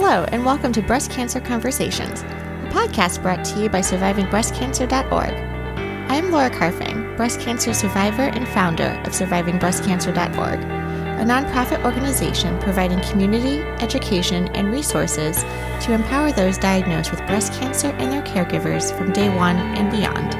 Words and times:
Hello, 0.00 0.24
and 0.30 0.44
welcome 0.44 0.72
to 0.74 0.80
Breast 0.80 1.10
Cancer 1.10 1.40
Conversations, 1.40 2.22
a 2.22 2.70
podcast 2.70 3.20
brought 3.20 3.44
to 3.46 3.60
you 3.60 3.68
by 3.68 3.80
SurvivingBreastCancer.org. 3.80 5.34
I'm 6.08 6.30
Laura 6.30 6.50
Carfang, 6.50 7.16
breast 7.16 7.40
cancer 7.40 7.74
survivor 7.74 8.22
and 8.22 8.46
founder 8.46 8.90
of 9.04 9.12
SurvivingBreastCancer.org, 9.12 10.60
a 10.60 11.24
nonprofit 11.24 11.84
organization 11.84 12.56
providing 12.60 13.00
community, 13.10 13.62
education, 13.82 14.46
and 14.54 14.70
resources 14.70 15.42
to 15.84 15.92
empower 15.92 16.30
those 16.30 16.58
diagnosed 16.58 17.10
with 17.10 17.26
breast 17.26 17.52
cancer 17.54 17.88
and 17.88 18.12
their 18.12 18.22
caregivers 18.22 18.96
from 18.96 19.12
day 19.12 19.34
one 19.34 19.56
and 19.56 19.90
beyond. 19.90 20.32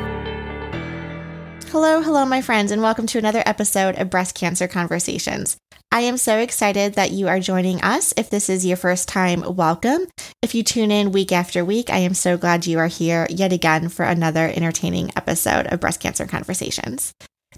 Hello, 1.70 2.00
hello, 2.00 2.24
my 2.24 2.42
friends, 2.42 2.70
and 2.70 2.80
welcome 2.80 3.08
to 3.08 3.18
another 3.18 3.42
episode 3.44 3.98
of 3.98 4.08
Breast 4.08 4.36
Cancer 4.36 4.68
Conversations. 4.68 5.58
I 5.90 6.02
am 6.02 6.18
so 6.18 6.38
excited 6.38 6.94
that 6.94 7.12
you 7.12 7.28
are 7.28 7.40
joining 7.40 7.80
us. 7.80 8.12
If 8.16 8.28
this 8.28 8.50
is 8.50 8.64
your 8.66 8.76
first 8.76 9.08
time, 9.08 9.56
welcome. 9.56 10.06
If 10.42 10.54
you 10.54 10.62
tune 10.62 10.90
in 10.90 11.12
week 11.12 11.32
after 11.32 11.64
week, 11.64 11.88
I 11.88 11.98
am 11.98 12.12
so 12.12 12.36
glad 12.36 12.66
you 12.66 12.78
are 12.78 12.88
here 12.88 13.26
yet 13.30 13.54
again 13.54 13.88
for 13.88 14.04
another 14.04 14.46
entertaining 14.46 15.10
episode 15.16 15.66
of 15.66 15.80
Breast 15.80 16.00
Cancer 16.00 16.26
Conversations. 16.26 17.12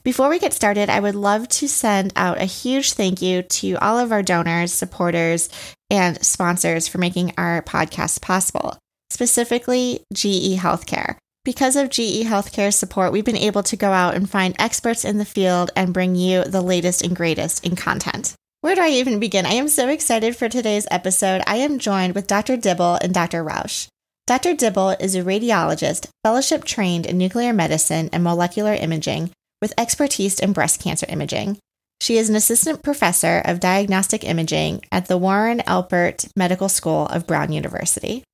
Before 0.04 0.28
we 0.28 0.38
get 0.38 0.52
started, 0.52 0.88
I 0.88 1.00
would 1.00 1.16
love 1.16 1.48
to 1.48 1.68
send 1.68 2.12
out 2.14 2.40
a 2.40 2.44
huge 2.44 2.92
thank 2.92 3.20
you 3.20 3.42
to 3.42 3.74
all 3.82 3.98
of 3.98 4.12
our 4.12 4.22
donors, 4.22 4.72
supporters, 4.72 5.48
and 5.90 6.24
sponsors 6.24 6.86
for 6.86 6.98
making 6.98 7.32
our 7.36 7.62
podcast 7.62 8.22
possible, 8.22 8.78
specifically 9.10 10.04
GE 10.14 10.56
Healthcare. 10.56 11.16
Because 11.42 11.74
of 11.74 11.88
GE 11.88 12.24
Healthcare's 12.24 12.76
support, 12.76 13.12
we've 13.12 13.24
been 13.24 13.36
able 13.36 13.62
to 13.62 13.76
go 13.76 13.92
out 13.92 14.14
and 14.14 14.28
find 14.28 14.54
experts 14.58 15.06
in 15.06 15.16
the 15.16 15.24
field 15.24 15.70
and 15.74 15.94
bring 15.94 16.14
you 16.14 16.44
the 16.44 16.60
latest 16.60 17.02
and 17.02 17.16
greatest 17.16 17.64
in 17.64 17.76
content. 17.76 18.34
Where 18.60 18.74
do 18.74 18.82
I 18.82 18.90
even 18.90 19.18
begin? 19.18 19.46
I 19.46 19.54
am 19.54 19.68
so 19.68 19.88
excited 19.88 20.36
for 20.36 20.50
today's 20.50 20.86
episode. 20.90 21.40
I 21.46 21.56
am 21.56 21.78
joined 21.78 22.14
with 22.14 22.26
Dr. 22.26 22.58
Dibble 22.58 22.98
and 23.00 23.14
Dr. 23.14 23.42
Rauch. 23.42 23.88
Dr. 24.26 24.54
Dibble 24.54 24.90
is 25.00 25.14
a 25.14 25.24
radiologist, 25.24 26.08
fellowship 26.22 26.64
trained 26.64 27.06
in 27.06 27.16
nuclear 27.16 27.54
medicine 27.54 28.10
and 28.12 28.22
molecular 28.22 28.74
imaging 28.74 29.30
with 29.62 29.72
expertise 29.78 30.40
in 30.40 30.52
breast 30.52 30.82
cancer 30.82 31.06
imaging. 31.08 31.58
She 32.02 32.18
is 32.18 32.28
an 32.28 32.36
assistant 32.36 32.82
professor 32.82 33.40
of 33.46 33.60
diagnostic 33.60 34.24
imaging 34.24 34.84
at 34.92 35.06
the 35.06 35.16
Warren 35.16 35.60
Alpert 35.60 36.28
Medical 36.36 36.68
School 36.68 37.06
of 37.06 37.26
Brown 37.26 37.50
University. 37.50 38.24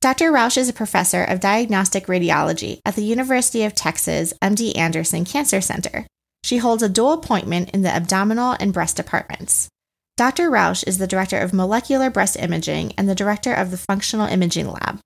Dr. 0.00 0.30
Rauch 0.30 0.56
is 0.56 0.68
a 0.68 0.72
professor 0.72 1.24
of 1.24 1.40
diagnostic 1.40 2.06
radiology 2.06 2.78
at 2.84 2.94
the 2.94 3.02
University 3.02 3.64
of 3.64 3.74
Texas 3.74 4.32
MD 4.40 4.76
Anderson 4.78 5.24
Cancer 5.24 5.60
Center. 5.60 6.06
She 6.44 6.58
holds 6.58 6.84
a 6.84 6.88
dual 6.88 7.14
appointment 7.14 7.70
in 7.70 7.82
the 7.82 7.90
abdominal 7.90 8.54
and 8.60 8.72
breast 8.72 8.96
departments. 8.96 9.68
Dr. 10.16 10.50
Rauch 10.50 10.84
is 10.86 10.98
the 10.98 11.08
director 11.08 11.38
of 11.38 11.52
molecular 11.52 12.10
breast 12.10 12.36
imaging 12.36 12.92
and 12.96 13.08
the 13.08 13.14
director 13.16 13.52
of 13.52 13.72
the 13.72 13.76
functional 13.76 14.28
imaging 14.28 14.68
lab. 14.68 15.00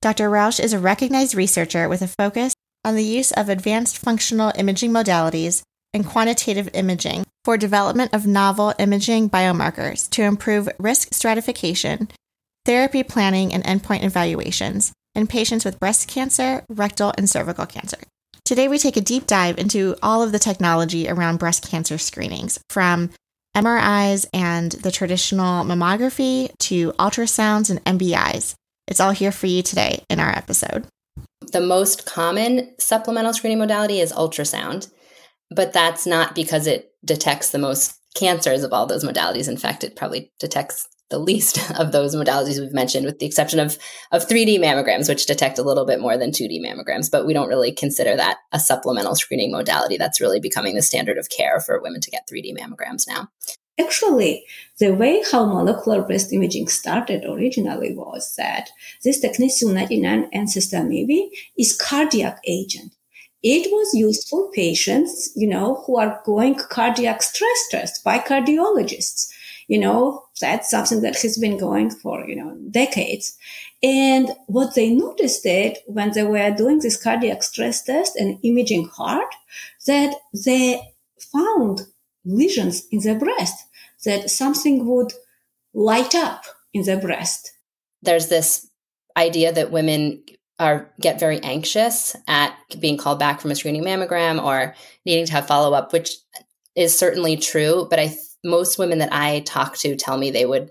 Dr. 0.00 0.28
Rauch 0.28 0.58
is 0.58 0.72
a 0.72 0.80
recognized 0.80 1.36
researcher 1.36 1.88
with 1.88 2.02
a 2.02 2.08
focus 2.08 2.52
on 2.84 2.96
the 2.96 3.04
use 3.04 3.30
of 3.30 3.48
advanced 3.48 3.96
functional 3.96 4.50
imaging 4.56 4.90
modalities 4.90 5.62
and 5.94 6.04
quantitative 6.04 6.68
imaging 6.74 7.24
for 7.44 7.56
development 7.56 8.12
of 8.12 8.26
novel 8.26 8.74
imaging 8.80 9.30
biomarkers 9.30 10.10
to 10.10 10.22
improve 10.22 10.68
risk 10.80 11.14
stratification 11.14 12.08
therapy 12.64 13.02
planning, 13.02 13.52
and 13.52 13.64
endpoint 13.64 14.04
evaluations 14.04 14.92
in 15.14 15.26
patients 15.26 15.64
with 15.64 15.80
breast 15.80 16.08
cancer, 16.08 16.64
rectal, 16.68 17.12
and 17.18 17.28
cervical 17.28 17.66
cancer. 17.66 17.98
Today, 18.44 18.68
we 18.68 18.78
take 18.78 18.96
a 18.96 19.00
deep 19.00 19.26
dive 19.26 19.58
into 19.58 19.96
all 20.02 20.22
of 20.22 20.32
the 20.32 20.38
technology 20.38 21.08
around 21.08 21.38
breast 21.38 21.68
cancer 21.68 21.98
screenings, 21.98 22.58
from 22.68 23.10
MRIs 23.56 24.26
and 24.32 24.72
the 24.72 24.90
traditional 24.90 25.64
mammography 25.64 26.50
to 26.58 26.92
ultrasounds 26.92 27.70
and 27.70 27.84
MBIs. 27.84 28.54
It's 28.88 29.00
all 29.00 29.12
here 29.12 29.32
for 29.32 29.46
you 29.46 29.62
today 29.62 30.04
in 30.08 30.20
our 30.20 30.30
episode. 30.30 30.86
The 31.52 31.60
most 31.60 32.06
common 32.06 32.74
supplemental 32.78 33.34
screening 33.34 33.58
modality 33.58 34.00
is 34.00 34.12
ultrasound, 34.12 34.90
but 35.50 35.72
that's 35.72 36.06
not 36.06 36.34
because 36.34 36.66
it 36.66 36.92
detects 37.04 37.50
the 37.50 37.58
most 37.58 37.98
cancers 38.14 38.62
of 38.62 38.72
all 38.72 38.86
those 38.86 39.04
modalities. 39.04 39.48
In 39.48 39.56
fact, 39.56 39.84
it 39.84 39.96
probably 39.96 40.32
detects 40.38 40.88
the 41.12 41.18
least 41.18 41.70
of 41.78 41.92
those 41.92 42.16
modalities 42.16 42.58
we've 42.58 42.72
mentioned, 42.72 43.06
with 43.06 43.20
the 43.20 43.26
exception 43.26 43.60
of 43.60 43.78
of 44.10 44.26
3D 44.26 44.58
mammograms, 44.58 45.08
which 45.08 45.26
detect 45.26 45.58
a 45.58 45.62
little 45.62 45.86
bit 45.86 46.00
more 46.00 46.16
than 46.18 46.32
2D 46.32 46.60
mammograms. 46.60 47.08
But 47.08 47.24
we 47.24 47.32
don't 47.32 47.48
really 47.48 47.70
consider 47.70 48.16
that 48.16 48.38
a 48.50 48.58
supplemental 48.58 49.14
screening 49.14 49.52
modality. 49.52 49.96
That's 49.96 50.20
really 50.20 50.40
becoming 50.40 50.74
the 50.74 50.82
standard 50.82 51.18
of 51.18 51.30
care 51.30 51.60
for 51.60 51.80
women 51.80 52.00
to 52.00 52.10
get 52.10 52.28
3D 52.28 52.58
mammograms 52.58 53.06
now. 53.06 53.28
Actually, 53.80 54.44
the 54.78 54.90
way 54.90 55.22
how 55.30 55.46
molecular 55.46 56.02
breast 56.02 56.32
imaging 56.32 56.68
started 56.68 57.24
originally 57.24 57.94
was 57.94 58.34
that 58.36 58.68
this 59.02 59.24
technetium 59.24 59.72
99 59.72 60.30
sestamibi 60.46 61.28
is 61.56 61.76
cardiac 61.76 62.38
agent. 62.46 62.94
It 63.42 63.72
was 63.72 63.94
used 63.94 64.28
for 64.28 64.50
patients, 64.52 65.32
you 65.34 65.48
know, 65.48 65.82
who 65.84 65.96
are 65.98 66.20
going 66.24 66.54
cardiac 66.54 67.22
stress 67.22 67.68
test 67.70 68.04
by 68.04 68.18
cardiologists 68.18 69.32
you 69.68 69.78
know, 69.78 70.24
that's 70.40 70.70
something 70.70 71.02
that 71.02 71.20
has 71.22 71.38
been 71.38 71.58
going 71.58 71.90
for, 71.90 72.24
you 72.26 72.36
know, 72.36 72.56
decades. 72.70 73.36
And 73.82 74.30
what 74.46 74.74
they 74.74 74.90
noticed 74.90 75.42
that 75.44 75.78
when 75.86 76.12
they 76.12 76.24
were 76.24 76.50
doing 76.50 76.80
this 76.80 77.02
cardiac 77.02 77.42
stress 77.42 77.82
test 77.82 78.16
and 78.16 78.38
imaging 78.42 78.88
heart, 78.88 79.34
that 79.86 80.14
they 80.44 80.80
found 81.32 81.82
lesions 82.24 82.86
in 82.90 83.00
the 83.00 83.14
breast, 83.14 83.66
that 84.04 84.30
something 84.30 84.86
would 84.86 85.12
light 85.74 86.14
up 86.14 86.44
in 86.72 86.82
the 86.84 86.96
breast. 86.96 87.52
There's 88.02 88.28
this 88.28 88.68
idea 89.16 89.52
that 89.52 89.70
women 89.70 90.22
are 90.58 90.92
get 91.00 91.18
very 91.18 91.40
anxious 91.40 92.14
at 92.28 92.54
being 92.78 92.96
called 92.96 93.18
back 93.18 93.40
from 93.40 93.50
a 93.50 93.54
screening 93.54 93.84
mammogram 93.84 94.42
or 94.42 94.74
needing 95.04 95.26
to 95.26 95.32
have 95.32 95.46
follow 95.46 95.74
up, 95.74 95.92
which 95.92 96.16
is 96.74 96.96
certainly 96.96 97.36
true. 97.36 97.86
But 97.90 97.98
I 97.98 98.14
most 98.44 98.76
women 98.78 98.98
that 98.98 99.12
I 99.12 99.40
talk 99.40 99.76
to 99.78 99.94
tell 99.94 100.18
me 100.18 100.30
they 100.30 100.46
would 100.46 100.70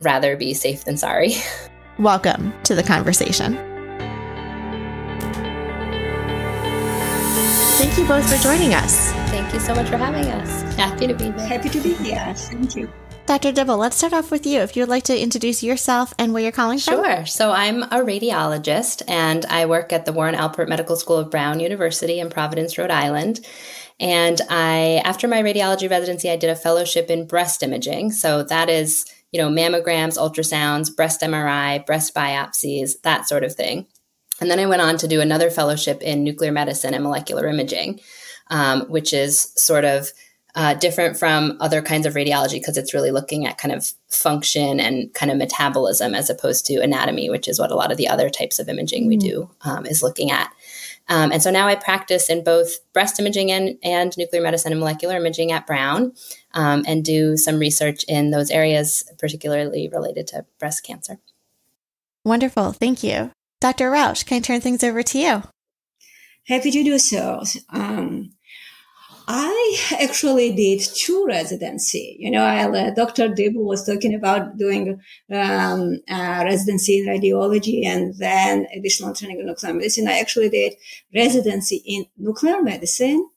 rather 0.00 0.36
be 0.36 0.52
safe 0.52 0.84
than 0.84 0.98
sorry. 0.98 1.34
Welcome 1.98 2.52
to 2.64 2.74
the 2.74 2.82
conversation. 2.82 3.54
Thank 7.78 7.96
you 7.96 8.06
both 8.06 8.28
for 8.28 8.42
joining 8.42 8.74
us. 8.74 9.12
Thank 9.30 9.54
you 9.54 9.60
so 9.60 9.74
much 9.74 9.88
for 9.88 9.96
having 9.96 10.26
us. 10.26 10.62
Happy 10.74 11.06
to 11.06 11.14
be 11.14 11.24
here. 11.24 11.38
Happy 11.38 11.68
to 11.70 11.80
be 11.80 11.94
here. 11.94 12.34
Thank 12.36 12.76
you. 12.76 12.92
Dr. 13.24 13.52
Dibble, 13.52 13.76
let's 13.76 13.96
start 13.96 14.12
off 14.12 14.30
with 14.30 14.46
you. 14.46 14.60
If 14.60 14.76
you 14.76 14.82
would 14.82 14.88
like 14.88 15.04
to 15.04 15.18
introduce 15.18 15.62
yourself 15.62 16.12
and 16.18 16.32
where 16.32 16.42
you're 16.42 16.52
calling 16.52 16.78
sure. 16.78 16.94
from. 16.94 17.04
Sure. 17.04 17.26
So 17.26 17.52
I'm 17.52 17.84
a 17.84 17.98
radiologist 18.04 19.02
and 19.08 19.44
I 19.46 19.66
work 19.66 19.92
at 19.92 20.04
the 20.04 20.12
Warren 20.12 20.34
Alpert 20.34 20.68
Medical 20.68 20.96
School 20.96 21.16
of 21.16 21.30
Brown 21.30 21.60
University 21.60 22.20
in 22.20 22.30
Providence, 22.30 22.76
Rhode 22.78 22.90
Island. 22.90 23.40
And 24.00 24.40
I, 24.48 25.02
after 25.04 25.26
my 25.26 25.42
radiology 25.42 25.90
residency, 25.90 26.30
I 26.30 26.36
did 26.36 26.50
a 26.50 26.56
fellowship 26.56 27.10
in 27.10 27.26
breast 27.26 27.62
imaging. 27.62 28.12
So 28.12 28.44
that 28.44 28.68
is, 28.68 29.04
you 29.32 29.40
know, 29.40 29.48
mammograms, 29.48 30.16
ultrasounds, 30.16 30.94
breast 30.94 31.20
MRI, 31.20 31.84
breast 31.84 32.14
biopsies, 32.14 33.00
that 33.02 33.28
sort 33.28 33.44
of 33.44 33.54
thing. 33.54 33.86
And 34.40 34.50
then 34.50 34.60
I 34.60 34.66
went 34.66 34.82
on 34.82 34.98
to 34.98 35.08
do 35.08 35.20
another 35.20 35.50
fellowship 35.50 36.00
in 36.00 36.22
nuclear 36.22 36.52
medicine 36.52 36.94
and 36.94 37.02
molecular 37.02 37.48
imaging, 37.48 38.00
um, 38.50 38.82
which 38.82 39.12
is 39.12 39.52
sort 39.56 39.84
of 39.84 40.12
uh, 40.54 40.74
different 40.74 41.16
from 41.18 41.56
other 41.60 41.82
kinds 41.82 42.06
of 42.06 42.14
radiology 42.14 42.54
because 42.54 42.76
it's 42.76 42.94
really 42.94 43.10
looking 43.10 43.46
at 43.46 43.58
kind 43.58 43.72
of 43.72 43.92
function 44.08 44.80
and 44.80 45.12
kind 45.14 45.30
of 45.30 45.38
metabolism 45.38 46.14
as 46.14 46.30
opposed 46.30 46.66
to 46.66 46.80
anatomy, 46.80 47.28
which 47.30 47.48
is 47.48 47.60
what 47.60 47.70
a 47.70 47.74
lot 47.74 47.92
of 47.92 47.96
the 47.98 48.08
other 48.08 48.30
types 48.30 48.58
of 48.58 48.68
imaging 48.68 49.06
we 49.06 49.16
do 49.16 49.50
um, 49.62 49.84
is 49.86 50.02
looking 50.02 50.30
at. 50.30 50.52
Um, 51.08 51.32
and 51.32 51.42
so 51.42 51.50
now 51.50 51.66
I 51.66 51.74
practice 51.74 52.28
in 52.28 52.44
both 52.44 52.78
breast 52.92 53.18
imaging 53.18 53.50
and, 53.50 53.78
and 53.82 54.16
nuclear 54.18 54.42
medicine 54.42 54.72
and 54.72 54.80
molecular 54.80 55.16
imaging 55.16 55.52
at 55.52 55.66
Brown 55.66 56.12
um, 56.52 56.84
and 56.86 57.04
do 57.04 57.36
some 57.36 57.58
research 57.58 58.04
in 58.08 58.30
those 58.30 58.50
areas, 58.50 59.10
particularly 59.18 59.88
related 59.88 60.26
to 60.28 60.44
breast 60.58 60.84
cancer. 60.84 61.18
Wonderful. 62.24 62.72
Thank 62.72 63.02
you. 63.02 63.30
Dr. 63.60 63.90
Rauch, 63.90 64.24
can 64.26 64.36
I 64.36 64.40
turn 64.40 64.60
things 64.60 64.84
over 64.84 65.02
to 65.02 65.18
you? 65.18 65.42
Happy 66.46 66.70
to 66.70 66.82
do 66.84 66.98
so. 66.98 67.42
Um, 67.70 68.32
I 69.30 69.76
actually 70.00 70.54
did 70.54 70.80
two 70.80 71.26
residency. 71.26 72.16
You 72.18 72.30
know, 72.30 72.42
I, 72.42 72.64
uh, 72.66 72.94
Dr. 72.94 73.28
Dibble 73.28 73.66
was 73.66 73.84
talking 73.84 74.14
about 74.14 74.56
doing 74.56 74.98
um, 75.30 75.98
residency 76.08 77.00
in 77.00 77.06
radiology 77.06 77.84
and 77.84 78.14
then 78.16 78.66
additional 78.74 79.14
training 79.14 79.40
in 79.40 79.46
nuclear 79.46 79.74
medicine. 79.74 80.08
I 80.08 80.18
actually 80.18 80.48
did 80.48 80.72
residency 81.14 81.82
in 81.84 82.06
nuclear 82.16 82.62
medicine, 82.62 83.28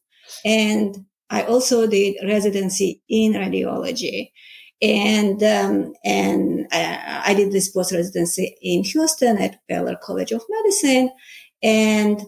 and 0.45 1.05
I 1.29 1.43
also 1.43 1.87
did 1.87 2.15
residency 2.23 3.01
in 3.09 3.33
radiology. 3.33 4.31
And 4.81 5.43
um, 5.43 5.93
and 6.05 6.67
I, 6.71 7.23
I 7.27 7.33
did 7.33 7.51
this 7.51 7.69
post 7.69 7.91
residency 7.91 8.55
in 8.61 8.85
Houston 8.85 9.37
at 9.39 9.59
Baylor 9.67 9.97
College 10.01 10.31
of 10.31 10.41
Medicine, 10.49 11.11
and 11.61 12.21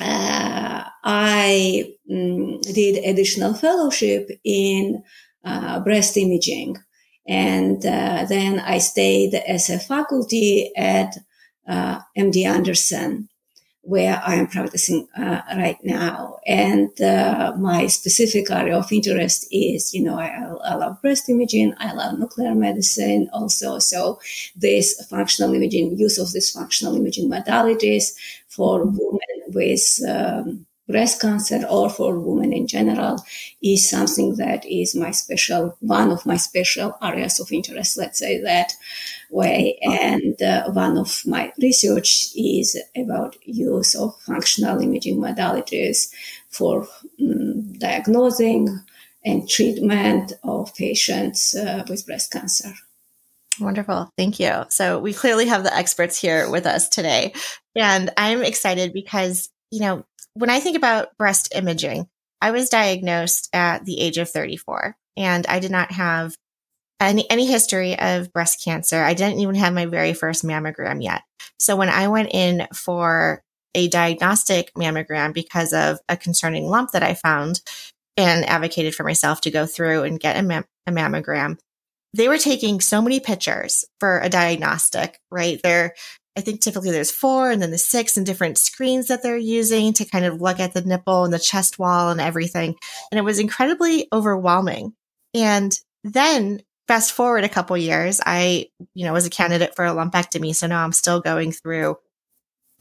uh, 0.00 0.71
I 1.02 1.94
um, 2.10 2.60
did 2.60 3.04
additional 3.04 3.54
fellowship 3.54 4.30
in 4.44 5.02
uh, 5.44 5.80
breast 5.80 6.16
imaging 6.16 6.76
And 7.26 7.84
uh, 7.86 8.26
then 8.28 8.60
I 8.60 8.78
stayed 8.78 9.34
as 9.34 9.70
a 9.70 9.78
faculty 9.78 10.72
at 10.76 11.16
uh, 11.66 12.00
MD 12.16 12.44
Anderson 12.44 13.28
where 13.84 14.22
I 14.24 14.36
am 14.36 14.46
practicing 14.46 15.08
uh, 15.16 15.42
right 15.56 15.78
now. 15.82 16.38
And 16.46 16.98
uh, 17.00 17.54
my 17.58 17.88
specific 17.88 18.48
area 18.50 18.78
of 18.78 18.92
interest 18.92 19.46
is, 19.50 19.92
you 19.92 20.02
know, 20.04 20.18
I, 20.18 20.28
I, 20.64 20.74
love 20.76 21.02
breast 21.02 21.28
imaging, 21.28 21.74
I 21.78 21.92
love 21.92 22.18
nuclear 22.18 22.54
medicine 22.54 23.28
also. 23.32 23.80
So 23.80 24.20
this 24.54 25.04
functional 25.10 25.52
imaging, 25.52 25.98
use 25.98 26.18
of 26.18 26.32
these 26.32 26.50
functional 26.50 26.94
imaging 26.94 27.28
modalities 27.28 28.14
for 28.48 28.84
women 28.84 29.18
with 29.48 30.00
um, 30.08 30.66
breast 30.88 31.20
cancer 31.20 31.64
or 31.68 31.88
for 31.88 32.18
women 32.18 32.52
in 32.52 32.66
general 32.66 33.22
is 33.62 33.88
something 33.88 34.36
that 34.36 34.64
is 34.66 34.94
my 34.94 35.10
special, 35.10 35.76
one 35.80 36.10
of 36.10 36.26
my 36.26 36.36
special 36.36 36.96
areas 37.02 37.40
of 37.40 37.52
interest, 37.52 37.96
let's 37.96 38.18
say 38.18 38.40
that 38.40 38.72
way. 39.30 39.78
And 39.82 40.40
uh, 40.42 40.70
one 40.70 40.98
of 40.98 41.22
my 41.26 41.52
research 41.60 42.28
is 42.36 42.80
about 42.96 43.36
use 43.44 43.94
of 43.94 44.20
functional 44.22 44.80
imaging 44.80 45.18
modalities 45.18 46.12
for 46.50 46.86
um, 47.20 47.72
diagnosing 47.74 48.80
and 49.24 49.48
treatment 49.48 50.32
of 50.42 50.74
patients 50.74 51.54
uh, 51.54 51.84
with 51.88 52.06
breast 52.06 52.32
cancer. 52.32 52.72
Wonderful. 53.60 54.10
Thank 54.16 54.40
you. 54.40 54.64
So 54.68 54.98
we 54.98 55.12
clearly 55.12 55.46
have 55.46 55.62
the 55.62 55.74
experts 55.74 56.20
here 56.20 56.50
with 56.50 56.66
us 56.66 56.88
today. 56.88 57.34
And 57.76 58.10
I'm 58.16 58.42
excited 58.42 58.92
because, 58.92 59.50
you 59.70 59.80
know, 59.80 60.04
when 60.34 60.50
I 60.50 60.60
think 60.60 60.76
about 60.76 61.16
breast 61.18 61.52
imaging, 61.54 62.08
I 62.40 62.50
was 62.50 62.68
diagnosed 62.68 63.48
at 63.52 63.84
the 63.84 64.00
age 64.00 64.18
of 64.18 64.30
34 64.30 64.96
and 65.16 65.46
I 65.46 65.60
did 65.60 65.70
not 65.70 65.92
have 65.92 66.34
any, 67.00 67.28
any 67.30 67.46
history 67.46 67.98
of 67.98 68.32
breast 68.32 68.64
cancer. 68.64 69.02
I 69.02 69.14
didn't 69.14 69.40
even 69.40 69.54
have 69.56 69.74
my 69.74 69.86
very 69.86 70.12
first 70.14 70.44
mammogram 70.44 71.02
yet. 71.02 71.22
So 71.58 71.76
when 71.76 71.88
I 71.88 72.08
went 72.08 72.30
in 72.32 72.66
for 72.74 73.42
a 73.74 73.88
diagnostic 73.88 74.72
mammogram 74.74 75.32
because 75.32 75.72
of 75.72 75.98
a 76.08 76.16
concerning 76.16 76.66
lump 76.66 76.92
that 76.92 77.02
I 77.02 77.14
found 77.14 77.60
and 78.16 78.44
advocated 78.44 78.94
for 78.94 79.04
myself 79.04 79.40
to 79.42 79.50
go 79.50 79.66
through 79.66 80.02
and 80.02 80.20
get 80.20 80.36
a, 80.36 80.42
mam- 80.42 80.66
a 80.86 80.92
mammogram, 80.92 81.58
they 82.14 82.28
were 82.28 82.38
taking 82.38 82.80
so 82.80 83.00
many 83.00 83.20
pictures 83.20 83.84
for 83.98 84.20
a 84.20 84.28
diagnostic, 84.28 85.18
right? 85.30 85.60
They're 85.62 85.94
I 86.36 86.40
think 86.40 86.60
typically 86.60 86.90
there's 86.90 87.10
four 87.10 87.50
and 87.50 87.60
then 87.60 87.70
the 87.70 87.78
six 87.78 88.16
and 88.16 88.24
different 88.24 88.56
screens 88.56 89.08
that 89.08 89.22
they're 89.22 89.36
using 89.36 89.92
to 89.94 90.04
kind 90.04 90.24
of 90.24 90.40
look 90.40 90.60
at 90.60 90.72
the 90.72 90.80
nipple 90.80 91.24
and 91.24 91.32
the 91.32 91.38
chest 91.38 91.78
wall 91.78 92.10
and 92.10 92.20
everything. 92.20 92.74
And 93.10 93.18
it 93.18 93.22
was 93.22 93.38
incredibly 93.38 94.08
overwhelming. 94.12 94.94
And 95.34 95.78
then 96.04 96.62
fast 96.88 97.12
forward 97.12 97.44
a 97.44 97.48
couple 97.48 97.76
years, 97.76 98.20
I, 98.24 98.66
you 98.94 99.04
know, 99.04 99.12
was 99.12 99.26
a 99.26 99.30
candidate 99.30 99.76
for 99.76 99.84
a 99.84 99.90
lumpectomy. 99.90 100.54
So 100.54 100.66
now 100.66 100.82
I'm 100.82 100.92
still 100.92 101.20
going 101.20 101.52
through 101.52 101.96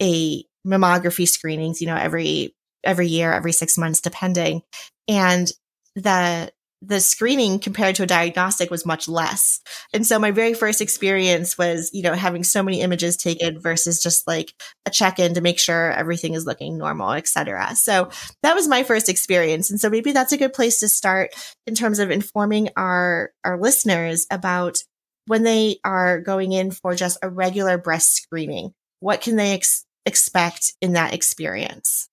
a 0.01 0.44
mammography 0.65 1.27
screenings, 1.27 1.81
you 1.81 1.88
know, 1.88 1.95
every, 1.95 2.56
every 2.83 3.07
year, 3.07 3.33
every 3.33 3.51
six 3.51 3.77
months, 3.77 4.01
depending. 4.01 4.62
And 5.07 5.51
the 5.95 6.51
the 6.81 7.00
screening 7.00 7.60
compared 7.60 7.95
to 7.95 8.04
a 8.04 8.07
diagnostic 8.07 8.72
was 8.72 8.86
much 8.86 9.07
less. 9.07 9.62
And 9.94 10.06
so 10.06 10.18
my 10.18 10.31
very 10.31 10.56
first 10.56 10.81
experience 10.81 11.57
was, 11.57 11.92
you 11.94 12.01
know, 12.01 12.13
having 12.13 12.44
so 12.44 12.63
many 12.63 12.81
images 12.81 13.18
taken 13.18 13.60
versus 13.60 14.01
just 14.01 14.28
like 14.28 14.54
a 14.88 14.89
check-in 14.89 15.36
to 15.36 15.42
make 15.42 15.60
sure 15.60 15.92
everything 15.92 16.33
is 16.33 16.45
looking 16.45 16.78
normal, 16.78 17.12
et 17.12 17.28
cetera. 17.28 17.75
So 17.75 18.10
that 18.42 18.56
was 18.56 18.68
my 18.68 18.81
first 18.81 19.10
experience. 19.10 19.69
And 19.69 19.80
so 19.80 19.89
maybe 19.89 20.12
that's 20.12 20.31
a 20.31 20.38
good 20.38 20.54
place 20.54 20.80
to 20.80 20.89
start 20.89 21.30
in 21.68 21.75
terms 21.75 22.00
of 22.00 22.10
informing 22.10 22.69
our, 22.75 23.31
our 23.45 23.60
listeners 23.60 24.25
about 24.31 24.80
when 25.28 25.44
they 25.44 25.78
are 25.83 26.19
going 26.19 26.51
in 26.51 26.72
for 26.72 26.95
just 26.95 27.19
a 27.22 27.30
regular 27.30 27.78
breast 27.78 28.16
screening. 28.16 28.74
What 29.01 29.22
can 29.22 29.36
they 29.36 29.54
ex- 29.54 29.86
expect 30.07 30.74
in 30.81 30.94
that 30.94 31.13
experience? 31.13 32.10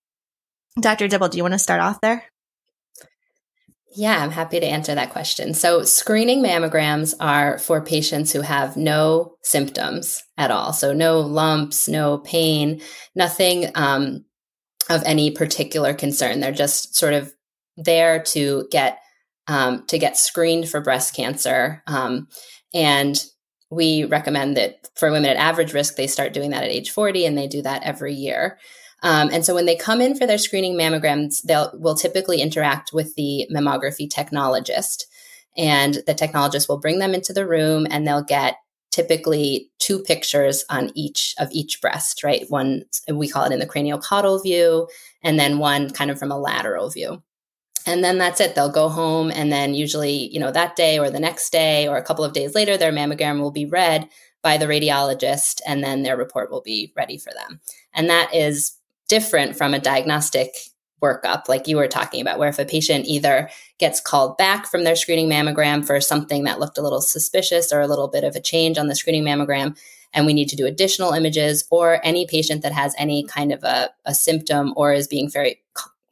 Dr. 0.78 1.08
Dibble, 1.08 1.30
do 1.30 1.38
you 1.38 1.42
want 1.42 1.54
to 1.54 1.58
start 1.58 1.80
off 1.80 2.02
there? 2.02 2.24
Yeah, 3.96 4.22
I'm 4.22 4.30
happy 4.30 4.60
to 4.60 4.66
answer 4.66 4.94
that 4.94 5.10
question. 5.10 5.54
So, 5.54 5.82
screening 5.82 6.42
mammograms 6.42 7.14
are 7.20 7.58
for 7.58 7.80
patients 7.80 8.32
who 8.32 8.42
have 8.42 8.76
no 8.76 9.36
symptoms 9.42 10.22
at 10.36 10.50
all. 10.50 10.72
So, 10.72 10.92
no 10.92 11.20
lumps, 11.20 11.88
no 11.88 12.18
pain, 12.18 12.82
nothing 13.14 13.70
um, 13.74 14.24
of 14.90 15.02
any 15.04 15.30
particular 15.30 15.94
concern. 15.94 16.40
They're 16.40 16.52
just 16.52 16.96
sort 16.96 17.14
of 17.14 17.32
there 17.76 18.22
to 18.24 18.68
get 18.70 18.98
um, 19.46 19.86
to 19.86 19.98
get 19.98 20.18
screened 20.18 20.68
for 20.68 20.80
breast 20.80 21.16
cancer. 21.16 21.82
Um, 21.86 22.28
and 22.74 23.24
we 23.70 24.04
recommend 24.04 24.56
that 24.58 24.88
for 24.94 25.10
women 25.10 25.30
at 25.30 25.36
average 25.36 25.72
risk, 25.72 25.96
they 25.96 26.06
start 26.06 26.34
doing 26.34 26.50
that 26.50 26.64
at 26.64 26.70
age 26.70 26.90
40, 26.90 27.24
and 27.24 27.36
they 27.36 27.48
do 27.48 27.62
that 27.62 27.82
every 27.82 28.14
year. 28.14 28.58
Um, 29.02 29.30
and 29.32 29.44
so 29.44 29.54
when 29.54 29.66
they 29.66 29.76
come 29.76 30.00
in 30.00 30.16
for 30.16 30.26
their 30.26 30.38
screening 30.38 30.74
mammograms, 30.74 31.42
they'll 31.42 31.70
will 31.74 31.94
typically 31.94 32.40
interact 32.40 32.92
with 32.92 33.14
the 33.14 33.46
mammography 33.54 34.08
technologist. 34.08 35.04
And 35.56 35.94
the 36.06 36.14
technologist 36.14 36.68
will 36.68 36.78
bring 36.78 36.98
them 36.98 37.14
into 37.14 37.32
the 37.32 37.46
room 37.46 37.86
and 37.90 38.06
they'll 38.06 38.22
get 38.22 38.56
typically 38.90 39.70
two 39.78 40.00
pictures 40.00 40.64
on 40.70 40.90
each 40.94 41.34
of 41.38 41.48
each 41.52 41.80
breast, 41.80 42.24
right? 42.24 42.44
One, 42.48 42.84
we 43.12 43.28
call 43.28 43.44
it 43.44 43.52
in 43.52 43.58
the 43.58 43.66
craniocaudal 43.66 44.42
view, 44.42 44.88
and 45.22 45.38
then 45.38 45.58
one 45.58 45.90
kind 45.90 46.10
of 46.10 46.18
from 46.18 46.32
a 46.32 46.38
lateral 46.38 46.90
view. 46.90 47.22
And 47.86 48.02
then 48.02 48.18
that's 48.18 48.40
it. 48.40 48.54
They'll 48.54 48.70
go 48.70 48.88
home, 48.88 49.30
and 49.30 49.52
then 49.52 49.74
usually, 49.74 50.28
you 50.32 50.40
know, 50.40 50.50
that 50.50 50.74
day 50.74 50.98
or 50.98 51.10
the 51.10 51.20
next 51.20 51.50
day 51.50 51.86
or 51.86 51.96
a 51.96 52.04
couple 52.04 52.24
of 52.24 52.32
days 52.32 52.54
later, 52.54 52.76
their 52.76 52.92
mammogram 52.92 53.40
will 53.40 53.50
be 53.50 53.66
read 53.66 54.08
by 54.42 54.56
the 54.56 54.66
radiologist, 54.66 55.60
and 55.66 55.82
then 55.82 56.02
their 56.02 56.16
report 56.16 56.50
will 56.50 56.62
be 56.62 56.92
ready 56.96 57.18
for 57.18 57.32
them. 57.32 57.60
And 57.92 58.08
that 58.10 58.34
is 58.34 58.77
different 59.08 59.56
from 59.56 59.74
a 59.74 59.80
diagnostic 59.80 60.54
workup, 61.02 61.48
like 61.48 61.68
you 61.68 61.76
were 61.76 61.88
talking 61.88 62.20
about, 62.20 62.38
where 62.38 62.48
if 62.48 62.58
a 62.58 62.64
patient 62.64 63.06
either 63.06 63.48
gets 63.78 64.00
called 64.00 64.36
back 64.36 64.66
from 64.66 64.84
their 64.84 64.96
screening 64.96 65.28
mammogram 65.28 65.86
for 65.86 66.00
something 66.00 66.44
that 66.44 66.58
looked 66.58 66.78
a 66.78 66.82
little 66.82 67.00
suspicious 67.00 67.72
or 67.72 67.80
a 67.80 67.86
little 67.86 68.08
bit 68.08 68.24
of 68.24 68.34
a 68.34 68.40
change 68.40 68.78
on 68.78 68.88
the 68.88 68.96
screening 68.96 69.24
mammogram, 69.24 69.78
and 70.12 70.26
we 70.26 70.32
need 70.32 70.48
to 70.48 70.56
do 70.56 70.66
additional 70.66 71.12
images, 71.12 71.64
or 71.70 72.00
any 72.04 72.26
patient 72.26 72.62
that 72.62 72.72
has 72.72 72.94
any 72.98 73.24
kind 73.24 73.52
of 73.52 73.62
a, 73.62 73.90
a 74.04 74.14
symptom 74.14 74.72
or 74.76 74.92
is 74.92 75.06
being 75.06 75.30
very 75.30 75.62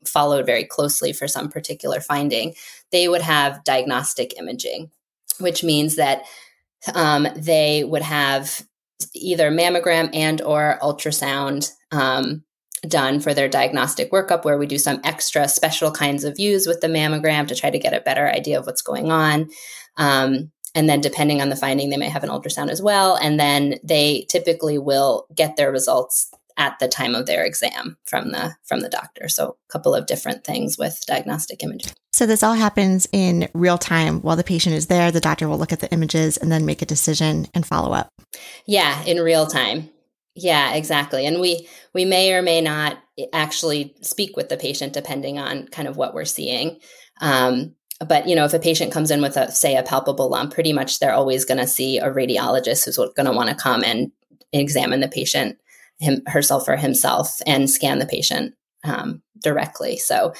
followed 0.04 0.46
very 0.46 0.64
closely 0.64 1.12
for 1.12 1.26
some 1.26 1.48
particular 1.48 2.00
finding, 2.00 2.54
they 2.93 3.08
would 3.08 3.22
have 3.22 3.64
diagnostic 3.64 4.38
imaging, 4.38 4.90
which 5.40 5.64
means 5.64 5.96
that 5.96 6.22
um, 6.94 7.26
they 7.34 7.82
would 7.82 8.03
have 8.03 8.62
either 9.15 9.50
mammogram 9.50 10.08
and 10.15 10.41
or 10.43 10.79
ultrasound 10.81 11.72
um, 11.91 12.44
done 12.83 13.21
for 13.21 13.35
their 13.35 13.49
diagnostic 13.49 14.11
workup 14.13 14.45
where 14.45 14.59
we 14.59 14.67
do 14.67 14.79
some 14.79 15.01
extra 15.05 15.49
special 15.49 15.91
kinds 15.91 16.25
of 16.25 16.37
views 16.37 16.67
with 16.67 16.81
the 16.81 16.89
mammogram 16.89 17.49
to 17.49 17.55
try 17.55 17.71
to 17.71 17.79
get 17.79 17.95
a 17.95 18.01
better 18.01 18.29
idea 18.29 18.59
of 18.59 18.67
what's 18.67 18.83
going 18.83 19.11
on. 19.11 19.49
Um, 19.97 20.51
and 20.75 20.89
then 20.89 21.01
depending 21.01 21.41
on 21.41 21.49
the 21.49 21.56
finding 21.56 21.89
they 21.89 21.97
may 21.97 22.09
have 22.09 22.23
an 22.23 22.31
ultrasound 22.31 22.69
as 22.69 22.83
well. 22.83 23.17
And 23.17 23.41
then 23.41 23.77
they 23.83 24.27
typically 24.29 24.79
will 24.79 25.27
get 25.35 25.56
their 25.56 25.73
results 25.73 26.31
at 26.59 26.79
the 26.79 26.89
time 26.89 27.15
of 27.15 27.27
their 27.27 27.45
exam 27.45 27.97
from 28.05 28.33
the 28.33 28.55
from 28.65 28.81
the 28.81 28.89
doctor. 28.89 29.29
So 29.29 29.56
a 29.69 29.73
couple 29.73 29.95
of 29.95 30.06
different 30.06 30.45
things 30.45 30.79
with 30.79 31.03
diagnostic 31.06 31.63
imaging. 31.63 31.93
So 32.13 32.25
this 32.25 32.43
all 32.43 32.55
happens 32.55 33.06
in 33.13 33.49
real 33.53 33.77
time 33.77 34.21
while 34.23 34.37
the 34.37 34.45
patient 34.45 34.75
is 34.75 34.87
there. 34.87 35.11
The 35.11 35.21
doctor 35.21 35.49
will 35.49 35.59
look 35.59 35.73
at 35.73 35.81
the 35.81 35.93
images 35.93 36.37
and 36.37 36.51
then 36.51 36.65
make 36.65 36.81
a 36.81 36.87
decision 36.87 37.47
and 37.55 37.67
follow 37.67 37.93
up. 37.93 38.09
Yeah 38.67 39.03
in 39.05 39.19
real 39.19 39.47
time 39.47 39.91
yeah, 40.36 40.74
exactly. 40.74 41.26
And 41.26 41.40
we 41.40 41.66
we 41.94 42.05
may 42.05 42.34
or 42.34 42.43
may 42.43 42.60
not 42.60 42.98
actually 43.32 43.96
speak 44.02 44.36
with 44.36 44.50
the 44.50 44.56
patient 44.58 44.93
depending 44.93 45.38
on 45.38 45.66
kind 45.69 45.88
of 45.88 45.96
what 45.96 46.12
we're 46.12 46.26
seeing. 46.26 46.78
Um, 47.22 47.74
but 48.06 48.28
you 48.28 48.36
know, 48.36 48.44
if 48.44 48.52
a 48.52 48.58
patient 48.58 48.93
comes 48.93 49.10
in 49.10 49.22
with 49.22 49.38
a 49.38 49.50
say 49.50 49.76
a 49.76 49.82
palpable 49.82 50.28
lump, 50.28 50.52
pretty 50.52 50.74
much 50.74 50.98
they're 50.98 51.14
always 51.14 51.46
going 51.46 51.58
to 51.58 51.66
see 51.66 51.98
a 51.98 52.10
radiologist 52.10 52.84
who's 52.84 52.96
going 52.96 53.26
to 53.26 53.32
want 53.32 53.48
to 53.48 53.55
come 53.55 53.82
and 53.82 54.12
examine 54.52 55.00
the 55.00 55.08
patient 55.08 55.58
him, 55.98 56.20
herself 56.26 56.69
or 56.69 56.76
himself 56.76 57.40
and 57.46 57.70
scan 57.70 57.98
the 57.98 58.06
patient 58.06 58.55
um, 58.84 59.22
directly. 59.43 59.96
So 59.96 60.34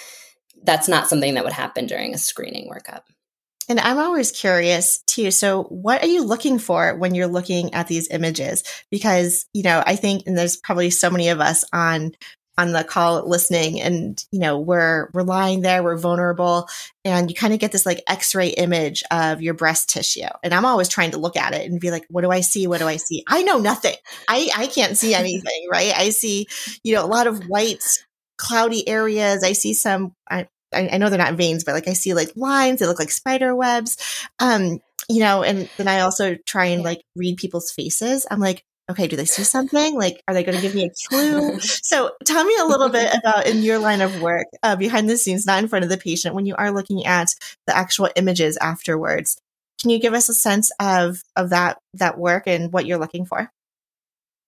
that's 0.62 0.88
not 0.88 1.08
something 1.08 1.34
that 1.34 1.44
would 1.44 1.54
happen 1.54 1.86
during 1.86 2.12
a 2.12 2.18
screening 2.18 2.70
workup. 2.70 3.02
And 3.68 3.80
I'm 3.80 3.99
always 3.99 4.30
curious 4.30 5.00
too. 5.06 5.30
So, 5.30 5.64
what 5.64 6.02
are 6.02 6.08
you 6.08 6.25
looking 6.25 6.58
for 6.58 6.96
when 6.96 7.14
you're 7.14 7.26
looking 7.26 7.75
at 7.75 7.88
these 7.88 8.08
images? 8.11 8.62
Because, 8.90 9.46
you 9.52 9.62
know, 9.62 9.82
I 9.85 9.96
think, 9.96 10.25
and 10.26 10.37
there's 10.38 10.56
probably 10.56 10.90
so 10.90 11.11
many 11.11 11.28
of 11.28 11.40
us 11.40 11.64
on 11.73 12.12
on 12.58 12.73
the 12.73 12.85
call 12.85 13.28
listening 13.28 13.80
and 13.80 14.25
you 14.30 14.38
know 14.38 14.58
we're 14.58 15.11
we're 15.12 15.23
lying 15.23 15.61
there 15.61 15.82
we're 15.82 15.99
vulnerable 15.99 16.66
and 17.04 17.30
you 17.30 17.37
kind 17.37 17.52
of 17.52 17.61
get 17.61 17.70
this 17.70 17.85
like 17.85 18.02
x-ray 18.08 18.49
image 18.49 19.02
of 19.11 19.42
your 19.42 19.54
breast 19.54 19.90
tissue. 19.90 20.23
And 20.42 20.54
i'm 20.54 20.64
always 20.64 20.88
trying 20.88 21.11
to 21.11 21.18
look 21.18 21.37
at 21.37 21.54
it 21.54 21.70
and 21.70 21.80
be 21.80 21.90
like 21.90 22.06
what 22.08 22.23
do 22.23 22.30
i 22.30 22.40
see? 22.40 22.66
What 22.66 22.80
do 22.80 22.87
i 22.87 22.96
see? 22.96 23.25
I 23.28 23.42
know 23.42 23.58
nothing. 23.58 23.96
I 24.28 24.49
i 24.56 24.66
can't 24.68 24.96
see 24.96 25.14
anything 25.14 25.68
right? 25.70 25.92
I 25.96 26.11
see 26.11 26.46
you 26.82 26.94
know 26.94 27.04
a 27.04 27.06
lot 27.06 27.26
of 27.26 27.46
white 27.46 27.85
cloudy 28.38 28.88
areas. 28.88 29.42
I 29.42 29.52
see 29.52 29.75
some 29.75 30.14
I, 30.30 30.49
I, 30.75 30.99
know 30.99 31.08
they're 31.08 31.18
not 31.18 31.35
veins, 31.35 31.64
but 31.64 31.75
like 31.75 31.88
I 31.88 31.92
see 31.92 32.14
like 32.14 32.32
lines, 32.37 32.80
they 32.80 32.87
look 32.87 32.99
like 32.99 33.11
spider 33.11 33.54
webs. 33.54 33.96
Um, 34.38 34.80
you 35.08 35.20
know, 35.20 35.42
and 35.42 35.68
then 35.76 35.88
I 35.88 36.00
also 36.00 36.35
try 36.35 36.66
and 36.66 36.82
like 36.82 37.02
read 37.14 37.37
people's 37.37 37.70
faces. 37.70 38.26
I'm 38.30 38.40
like, 38.40 38.64
okay, 38.90 39.06
do 39.06 39.16
they 39.16 39.25
see 39.25 39.44
something? 39.44 39.96
Like, 39.96 40.23
are 40.28 40.35
they 40.35 40.44
going 40.44 40.56
to 40.56 40.62
give 40.62 40.75
me 40.75 40.85
a 40.85 41.08
clue? 41.08 41.58
so 41.61 42.12
tell 42.25 42.44
me 42.44 42.56
a 42.61 42.64
little 42.64 42.88
bit 42.88 43.12
about 43.14 43.46
in 43.46 43.62
your 43.62 43.78
line 43.78 44.00
of 44.00 44.20
work, 44.20 44.46
uh, 44.62 44.76
behind 44.76 45.08
the 45.08 45.16
scenes, 45.16 45.46
not 45.46 45.62
in 45.62 45.68
front 45.68 45.85
of 45.85 45.90
the 45.90 45.99
patient, 45.99 46.35
when 46.35 46.46
you 46.46 46.54
are 46.56 46.73
looking 46.73 47.06
at 47.06 47.35
the 47.66 47.76
actual 47.76 48.08
images 48.16 48.56
afterwards. 48.56 49.38
Can 49.80 49.90
you 49.90 49.99
give 49.99 50.14
us 50.14 50.28
a 50.28 50.35
sense 50.35 50.70
of 50.80 51.23
of 51.37 51.50
that 51.50 51.78
that 51.94 52.18
work 52.18 52.44
and 52.46 52.73
what 52.73 52.87
you're 52.87 52.99
looking 52.99 53.26
for? 53.26 53.50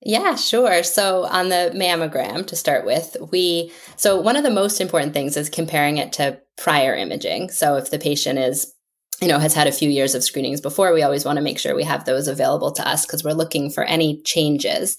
Yeah, 0.03 0.37
sure. 0.37 0.83
So 0.85 1.25
on 1.25 1.49
the 1.49 1.73
mammogram 1.75 2.47
to 2.47 2.57
start 2.57 2.87
with, 2.87 3.17
we 3.33 3.73
so 3.97 4.21
one 4.21 4.37
of 4.37 4.45
the 4.45 4.51
most 4.51 4.81
important 4.81 5.13
things 5.13 5.37
is 5.37 5.51
comparing 5.51 5.97
it 5.97 6.13
to 6.15 6.41
prior 6.57 6.95
imaging. 6.95 7.51
So 7.51 7.77
if 7.77 7.91
the 7.91 7.99
patient 7.99 8.39
is 8.39 8.73
you 9.21 9.27
know 9.27 9.41
has 9.41 9.55
had 9.55 9.67
a 9.67 9.73
few 9.73 9.91
years 9.91 10.15
of 10.15 10.23
screenings 10.23 10.61
before, 10.61 10.93
we 10.93 11.03
always 11.03 11.25
want 11.25 11.37
to 11.37 11.43
make 11.43 11.59
sure 11.59 11.75
we 11.75 11.85
have 11.85 12.05
those 12.05 12.29
available 12.29 12.71
to 12.73 12.89
us 12.89 13.07
because 13.07 13.25
we're 13.25 13.33
looking 13.33 13.71
for 13.71 13.85
any 13.85 14.23
changes. 14.23 14.97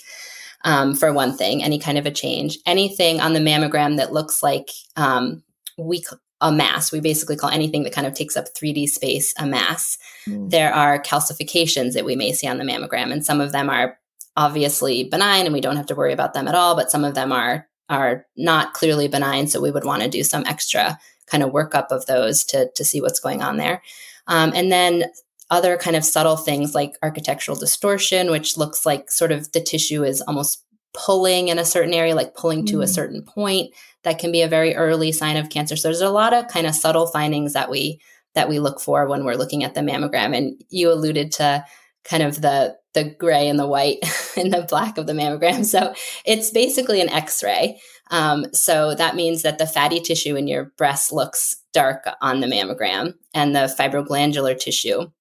Um, 0.66 0.94
for 0.94 1.14
one 1.14 1.38
thing, 1.38 1.64
any 1.64 1.80
kind 1.80 1.98
of 1.98 2.06
a 2.06 2.12
change, 2.12 2.58
anything 2.66 3.22
on 3.22 3.32
the 3.32 3.40
mammogram 3.40 3.96
that 3.96 4.12
looks 4.12 4.44
like 4.44 4.70
um, 4.98 5.42
we 5.78 6.04
a 6.42 6.52
mass. 6.52 6.92
We 6.92 7.00
basically 7.00 7.36
call 7.36 7.50
anything 7.50 7.84
that 7.84 7.94
kind 7.94 8.08
of 8.08 8.14
takes 8.14 8.38
up 8.38 8.54
3D 8.54 8.90
space 8.90 9.34
a 9.38 9.46
mass. 9.46 9.98
Mm. 10.28 10.50
There 10.50 10.74
are 10.74 11.02
calcifications 11.02 11.94
that 11.94 12.06
we 12.06 12.16
may 12.16 12.34
see 12.34 12.48
on 12.48 12.58
the 12.58 12.64
mammogram, 12.64 13.12
and 13.12 13.26
some 13.26 13.42
of 13.42 13.52
them 13.52 13.70
are 13.70 13.99
obviously 14.40 15.04
benign 15.04 15.46
and 15.46 15.54
we 15.54 15.60
don't 15.60 15.76
have 15.76 15.86
to 15.86 15.96
worry 15.96 16.14
about 16.14 16.34
them 16.34 16.48
at 16.48 16.56
all, 16.56 16.74
but 16.74 16.90
some 16.90 17.04
of 17.04 17.14
them 17.14 17.32
are 17.34 17.68
are 17.90 18.26
not 18.38 18.74
clearly 18.74 19.08
benign. 19.08 19.48
So 19.48 19.60
we 19.60 19.72
would 19.72 19.84
want 19.84 20.02
to 20.02 20.10
do 20.10 20.24
some 20.24 20.46
extra 20.46 20.98
kind 21.26 21.44
of 21.44 21.52
workup 21.52 21.88
of 21.90 22.06
those 22.06 22.44
to, 22.46 22.70
to 22.76 22.86
see 22.86 23.02
what's 23.02 23.20
going 23.20 23.42
on 23.42 23.58
there. 23.58 23.82
Um, 24.28 24.54
and 24.56 24.72
then 24.72 25.06
other 25.50 25.76
kind 25.76 25.96
of 25.96 26.06
subtle 26.06 26.38
things 26.38 26.74
like 26.74 26.94
architectural 27.02 27.58
distortion, 27.58 28.30
which 28.30 28.58
looks 28.58 28.86
like 28.86 29.12
sort 29.12 29.32
of 29.32 29.52
the 29.52 29.60
tissue 29.60 30.04
is 30.04 30.22
almost 30.22 30.64
pulling 30.94 31.50
in 31.50 31.60
a 31.60 31.66
certain 31.66 31.94
area, 31.94 32.16
like 32.16 32.36
pulling 32.36 32.66
to 32.68 32.78
mm. 32.78 32.84
a 32.84 32.88
certain 32.88 33.24
point. 33.24 33.74
That 34.04 34.20
can 34.20 34.32
be 34.32 34.42
a 34.42 34.48
very 34.48 34.76
early 34.76 35.12
sign 35.12 35.36
of 35.36 35.50
cancer. 35.50 35.76
So 35.76 35.90
there's 35.90 36.00
a 36.00 36.10
lot 36.10 36.34
of 36.34 36.48
kind 36.48 36.66
of 36.66 36.76
subtle 36.76 37.08
findings 37.08 37.54
that 37.54 37.70
we 37.70 38.00
that 38.36 38.48
we 38.48 38.60
look 38.60 38.80
for 38.80 39.08
when 39.08 39.26
we're 39.26 39.34
looking 39.34 39.64
at 39.64 39.74
the 39.74 39.82
mammogram. 39.82 40.38
And 40.38 40.64
you 40.70 40.92
alluded 40.92 41.32
to 41.34 41.66
kind 42.06 42.24
of 42.24 42.42
the 42.42 42.78
the 42.94 43.04
gray 43.04 43.48
and 43.48 43.60
the 43.60 43.68
white 43.68 44.00
and 44.38 44.54
the 44.54 44.66
black 44.68 44.98
of 44.98 45.08
the 45.08 45.14
mammogram. 45.14 45.66
So 45.66 45.94
it's 46.26 46.52
basically 46.52 47.02
an 47.02 47.10
X-ray. 47.10 47.80
Um, 48.12 48.48
so 48.54 48.96
that 48.96 49.16
means 49.16 49.44
that 49.44 49.58
the 49.60 49.68
fatty 49.68 50.00
tissue 50.00 50.36
in 50.36 50.48
your 50.48 50.72
breast 50.78 51.12
looks 51.12 51.58
dark 51.74 52.06
on 52.22 52.40
the 52.40 52.48
mammogram, 52.48 53.14
and 53.34 53.56
the 53.56 53.74
fibroglandular 53.78 54.60
tissue 54.60 55.12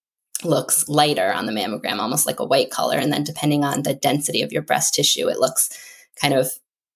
looks 0.45 0.89
lighter 0.89 1.33
on 1.33 1.47
the 1.47 1.53
mammogram, 1.53 1.99
almost 1.99 2.27
like 2.27 2.41
a 2.41 2.47
white 2.47 2.71
color. 2.71 2.97
And 2.97 3.13
then 3.13 3.25
depending 3.25 3.65
on 3.65 3.83
the 3.83 3.95
density 3.95 4.41
of 4.43 4.53
your 4.53 4.63
breast 4.63 4.95
tissue, 4.95 5.29
it 5.29 5.39
looks 5.39 5.69
kind 6.21 6.33
of 6.35 6.51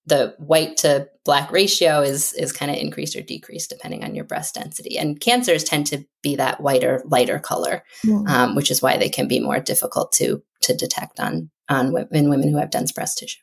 the 0.06 0.34
white 0.38 0.76
to 0.78 1.08
black 1.24 1.52
ratio 1.52 2.00
is 2.00 2.32
is 2.32 2.52
kind 2.52 2.70
of 2.70 2.76
increased 2.76 3.14
or 3.14 3.22
decreased 3.22 3.70
depending 3.70 4.02
on 4.02 4.14
your 4.14 4.24
breast 4.24 4.54
density. 4.54 4.98
And 4.98 5.20
cancers 5.20 5.62
tend 5.62 5.86
to 5.88 6.04
be 6.22 6.36
that 6.36 6.60
whiter, 6.60 7.02
lighter 7.06 7.38
color, 7.38 7.84
mm. 8.04 8.28
um, 8.28 8.54
which 8.54 8.70
is 8.70 8.82
why 8.82 8.96
they 8.96 9.08
can 9.08 9.28
be 9.28 9.38
more 9.38 9.60
difficult 9.60 10.12
to 10.12 10.42
to 10.62 10.74
detect 10.74 11.20
on 11.20 11.50
on 11.68 11.94
in 12.10 12.28
women 12.28 12.50
who 12.50 12.58
have 12.58 12.70
dense 12.70 12.92
breast 12.92 13.18
tissue. 13.18 13.40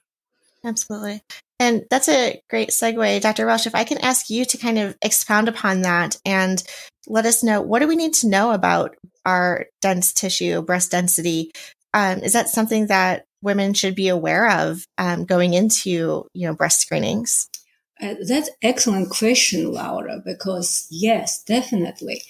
Absolutely. 0.63 1.21
And 1.59 1.85
that's 1.89 2.09
a 2.09 2.41
great 2.49 2.69
segue, 2.69 3.21
Dr. 3.21 3.45
Welsh. 3.45 3.67
If 3.67 3.75
I 3.75 3.83
can 3.83 3.97
ask 3.99 4.29
you 4.29 4.45
to 4.45 4.57
kind 4.57 4.77
of 4.77 4.97
expound 5.01 5.47
upon 5.47 5.81
that 5.81 6.17
and 6.25 6.61
let 7.07 7.25
us 7.25 7.43
know 7.43 7.61
what 7.61 7.79
do 7.79 7.87
we 7.87 7.95
need 7.95 8.13
to 8.15 8.29
know 8.29 8.51
about 8.51 8.95
our 9.25 9.65
dense 9.81 10.13
tissue, 10.13 10.61
breast 10.61 10.91
density? 10.91 11.51
Um, 11.93 12.19
is 12.19 12.33
that 12.33 12.49
something 12.49 12.87
that 12.87 13.25
women 13.41 13.73
should 13.73 13.95
be 13.95 14.09
aware 14.09 14.49
of 14.49 14.85
um, 14.97 15.25
going 15.25 15.53
into 15.53 16.27
you 16.33 16.47
know 16.47 16.53
breast 16.53 16.81
screenings? 16.81 17.49
Uh, 18.01 18.15
that's 18.25 18.49
excellent 18.61 19.09
question, 19.09 19.71
Laura. 19.73 20.21
Because 20.23 20.87
yes, 20.89 21.43
definitely, 21.43 22.21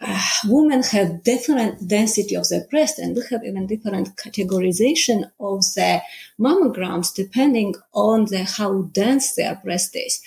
women 0.46 0.82
have 0.82 1.22
different 1.22 1.88
density 1.88 2.36
of 2.36 2.48
their 2.48 2.64
breast, 2.70 2.98
and 2.98 3.16
we 3.16 3.22
have 3.30 3.44
even 3.44 3.66
different 3.66 4.16
categorization 4.16 5.30
of 5.40 5.60
the 5.74 6.00
mammograms 6.38 7.14
depending 7.14 7.74
on 7.92 8.26
the 8.26 8.44
how 8.44 8.82
dense 8.92 9.34
their 9.34 9.56
breast 9.56 9.96
is. 9.96 10.20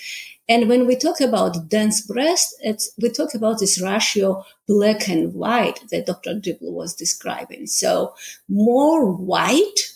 And 0.48 0.68
when 0.68 0.86
we 0.86 0.96
talk 0.96 1.20
about 1.20 1.68
dense 1.68 2.00
breast, 2.00 2.54
we 3.00 3.10
talk 3.10 3.34
about 3.34 3.60
this 3.60 3.80
ratio 3.80 4.44
black 4.66 5.08
and 5.08 5.32
white 5.32 5.80
that 5.90 6.06
Dr. 6.06 6.38
Dibble 6.38 6.74
was 6.74 6.94
describing. 6.94 7.66
So 7.66 8.14
more 8.48 9.10
white 9.10 9.92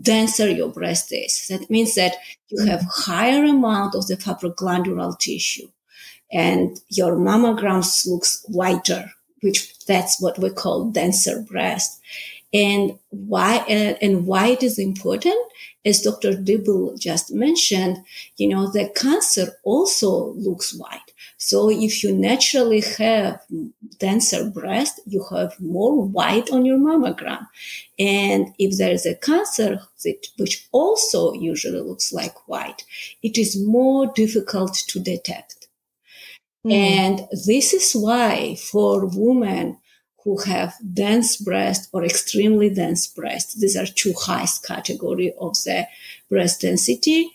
denser 0.00 0.48
your 0.50 0.68
breast 0.68 1.12
is. 1.12 1.48
That 1.48 1.68
means 1.70 1.94
that 1.96 2.16
you 2.48 2.64
have 2.66 2.82
higher 2.82 3.42
amount 3.42 3.94
of 3.94 4.06
the 4.06 4.16
fibroglandular 4.16 5.18
tissue 5.18 5.68
and 6.32 6.78
your 6.88 7.16
mammograms 7.16 8.06
looks 8.06 8.44
whiter, 8.48 9.12
which 9.42 9.78
that's 9.86 10.20
what 10.20 10.38
we 10.38 10.50
call 10.50 10.90
denser 10.90 11.40
breast. 11.42 12.00
And 12.52 12.98
why, 13.10 13.58
uh, 13.58 13.96
and 14.02 14.26
why 14.26 14.48
it 14.48 14.62
is 14.62 14.78
important? 14.78 15.38
As 15.84 16.02
Dr. 16.02 16.36
Dibble 16.36 16.96
just 16.98 17.32
mentioned, 17.32 18.04
you 18.36 18.48
know, 18.48 18.70
the 18.70 18.88
cancer 18.94 19.52
also 19.64 20.32
looks 20.34 20.74
white. 20.74 21.10
So 21.38 21.70
if 21.70 22.04
you 22.04 22.14
naturally 22.14 22.82
have 22.98 23.40
denser 23.98 24.50
breast, 24.50 25.00
you 25.06 25.24
have 25.30 25.58
more 25.58 26.04
white 26.04 26.50
on 26.50 26.66
your 26.66 26.76
mammogram. 26.78 27.46
And 27.98 28.52
if 28.58 28.76
there 28.76 28.92
is 28.92 29.06
a 29.06 29.14
cancer, 29.14 29.80
which 30.36 30.68
also 30.70 31.32
usually 31.32 31.80
looks 31.80 32.12
like 32.12 32.46
white, 32.46 32.84
it 33.22 33.38
is 33.38 33.58
more 33.58 34.12
difficult 34.14 34.74
to 34.88 35.00
detect. 35.00 35.59
Mm. 36.66 36.72
And 36.72 37.28
this 37.46 37.72
is 37.72 37.92
why 37.92 38.56
for 38.56 39.06
women 39.06 39.78
who 40.24 40.38
have 40.42 40.74
dense 40.92 41.36
breast 41.38 41.88
or 41.92 42.04
extremely 42.04 42.68
dense 42.68 43.06
breast, 43.06 43.60
these 43.60 43.76
are 43.76 43.86
two 43.86 44.12
highest 44.18 44.66
category 44.66 45.32
of 45.40 45.54
the 45.64 45.86
breast 46.28 46.60
density 46.60 47.32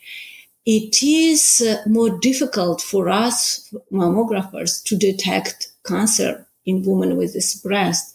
it 0.66 1.04
is 1.04 1.62
uh, 1.62 1.88
more 1.88 2.18
difficult 2.20 2.82
for 2.82 3.08
us 3.10 3.72
mammographers 3.92 4.84
to 4.84 4.96
detect 4.98 5.70
cancer 5.86 6.45
in 6.66 6.84
women 6.84 7.18
with 7.18 7.34
this 7.34 7.56
breast, 7.56 8.14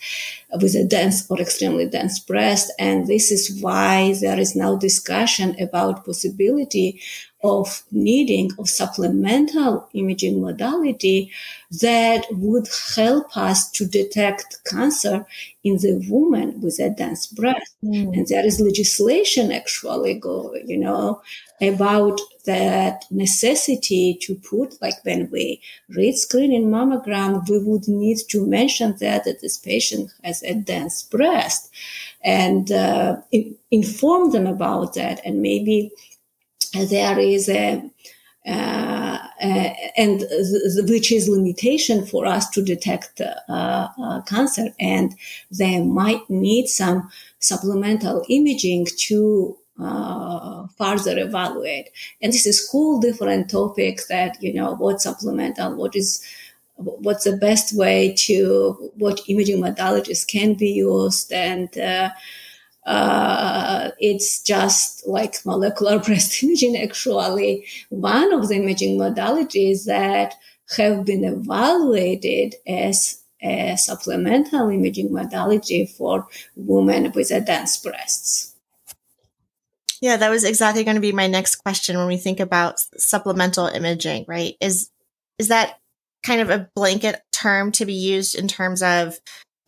with 0.61 0.75
a 0.75 0.85
dense 0.85 1.31
or 1.31 1.41
extremely 1.41 1.87
dense 1.87 2.19
breast. 2.19 2.73
And 2.79 3.07
this 3.07 3.31
is 3.31 3.61
why 3.61 4.15
there 4.21 4.39
is 4.39 4.57
now 4.57 4.77
discussion 4.77 5.57
about 5.61 6.05
possibility 6.05 7.01
of 7.43 7.83
needing 7.91 8.51
of 8.59 8.69
supplemental 8.69 9.89
imaging 9.95 10.41
modality 10.41 11.31
that 11.81 12.27
would 12.33 12.69
help 12.95 13.35
us 13.37 13.71
to 13.71 13.87
detect 13.87 14.59
cancer 14.67 15.27
in 15.65 15.77
the 15.77 16.05
woman 16.11 16.61
with 16.61 16.79
a 16.81 16.91
dense 16.91 17.27
breast. 17.27 17.75
Mm. 17.83 18.15
And 18.15 18.27
there 18.27 18.45
is 18.45 18.61
legislation 18.61 19.53
actually 19.53 20.15
go, 20.15 20.55
you 20.67 20.77
know, 20.77 21.23
about 21.61 22.21
that 22.47 23.05
necessity 23.11 24.19
to 24.23 24.35
put, 24.35 24.81
like 24.81 25.05
when 25.05 25.31
we 25.31 25.61
read 25.91 26.17
screening 26.17 26.71
mammogram, 26.71 27.47
we 27.49 27.59
would 27.59 27.87
need 27.87 28.19
to 28.31 28.47
mention 28.47 28.97
that, 29.01 29.25
that 29.25 29.41
this 29.41 29.59
patient 29.59 30.11
has 30.25 30.43
a 30.43 30.55
dense 30.55 31.03
breast 31.03 31.71
and 32.25 32.73
uh, 32.73 33.17
in, 33.31 33.57
inform 33.71 34.33
them 34.33 34.47
about 34.47 34.95
that. 34.95 35.21
And 35.25 35.43
maybe 35.43 35.93
there 36.75 37.19
is 37.19 37.49
a, 37.49 37.83
uh, 38.47 39.19
uh, 39.43 39.75
and 39.97 40.21
th- 40.21 40.89
which 40.89 41.13
is 41.13 41.29
limitation 41.29 42.07
for 42.07 42.25
us 42.25 42.49
to 42.51 42.63
detect 42.63 43.21
uh, 43.21 43.35
uh, 43.49 44.23
cancer 44.23 44.69
and 44.81 45.15
they 45.51 45.83
might 45.83 46.29
need 46.31 46.67
some 46.69 47.11
supplemental 47.39 48.25
imaging 48.31 48.87
to 48.97 49.57
uh, 49.83 50.67
further 50.79 51.19
evaluate. 51.19 51.91
And 52.23 52.33
this 52.33 52.47
is 52.47 52.69
whole 52.71 53.01
different 53.01 53.51
topic 53.51 54.01
that, 54.09 54.43
you 54.43 54.55
know, 54.55 54.75
what 54.75 55.01
supplemental, 55.01 55.77
what 55.77 55.97
is, 55.97 56.25
what's 56.77 57.25
the 57.25 57.37
best 57.37 57.77
way 57.77 58.15
to, 58.19 58.93
what 58.97 59.21
imaging 59.29 59.61
modalities 59.61 60.27
can 60.27 60.55
be 60.55 60.71
used. 60.71 61.33
And, 61.33 61.77
uh, 61.79 62.11
uh, 62.87 63.91
it's 63.99 64.43
just 64.43 65.07
like 65.07 65.45
molecular 65.45 65.99
breast 66.05 66.43
imaging, 66.43 66.77
actually, 66.77 67.67
one 67.91 68.33
of 68.33 68.49
the 68.49 68.57
imaging 68.57 68.99
modalities 68.99 69.85
that 69.85 70.35
have 70.77 71.05
been 71.05 71.25
evaluated 71.25 72.55
as 72.67 73.21
a 73.43 73.77
supplemental 73.77 74.69
imaging 74.69 75.13
modality 75.13 75.87
for 75.87 76.27
women 76.57 77.11
with 77.13 77.31
advanced 77.31 77.83
breasts. 77.83 78.55
Yeah, 80.01 80.17
that 80.17 80.31
was 80.31 80.45
exactly 80.45 80.85
going 80.85 80.95
to 80.95 81.01
be 81.01 81.13
my 81.13 81.27
next 81.27 81.57
question 81.57 81.99
when 81.99 82.07
we 82.07 82.17
think 82.17 82.41
about 82.41 82.81
supplemental 82.97 83.67
imaging, 83.67 84.25
right? 84.27 84.55
Is 84.61 84.91
is 85.39 85.49
that 85.49 85.79
kind 86.23 86.41
of 86.41 86.51
a 86.51 86.69
blanket 86.75 87.21
term 87.33 87.73
to 87.73 87.87
be 87.87 87.95
used 87.95 88.35
in 88.35 88.49
terms 88.49 88.83
of 88.83 89.19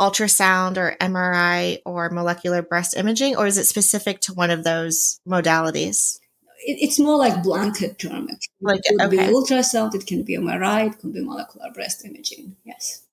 ultrasound 0.01 0.77
or 0.77 0.97
MRI 1.01 1.79
or 1.87 2.11
molecular 2.11 2.63
breast 2.63 2.97
imaging, 2.97 3.37
or 3.37 3.47
is 3.47 3.59
it 3.59 3.65
specific 3.65 4.21
to 4.21 4.35
one 4.35 4.51
of 4.51 4.65
those 4.65 5.21
modalities? 5.29 6.19
it's 6.65 6.99
more 6.99 7.17
like 7.17 7.43
blanket 7.43 7.99
term. 7.99 8.29
It 8.29 8.45
like, 8.61 8.83
could 8.85 9.01
okay. 9.01 9.17
be 9.29 9.33
ultrasound, 9.33 9.95
it 9.95 10.07
can 10.07 10.23
be 10.23 10.37
MRI, 10.37 10.93
it 10.93 10.99
can 10.99 11.13
be 11.13 11.21
molecular 11.21 11.71
breast 11.73 12.05
imaging. 12.05 12.57
Yes. 12.65 13.05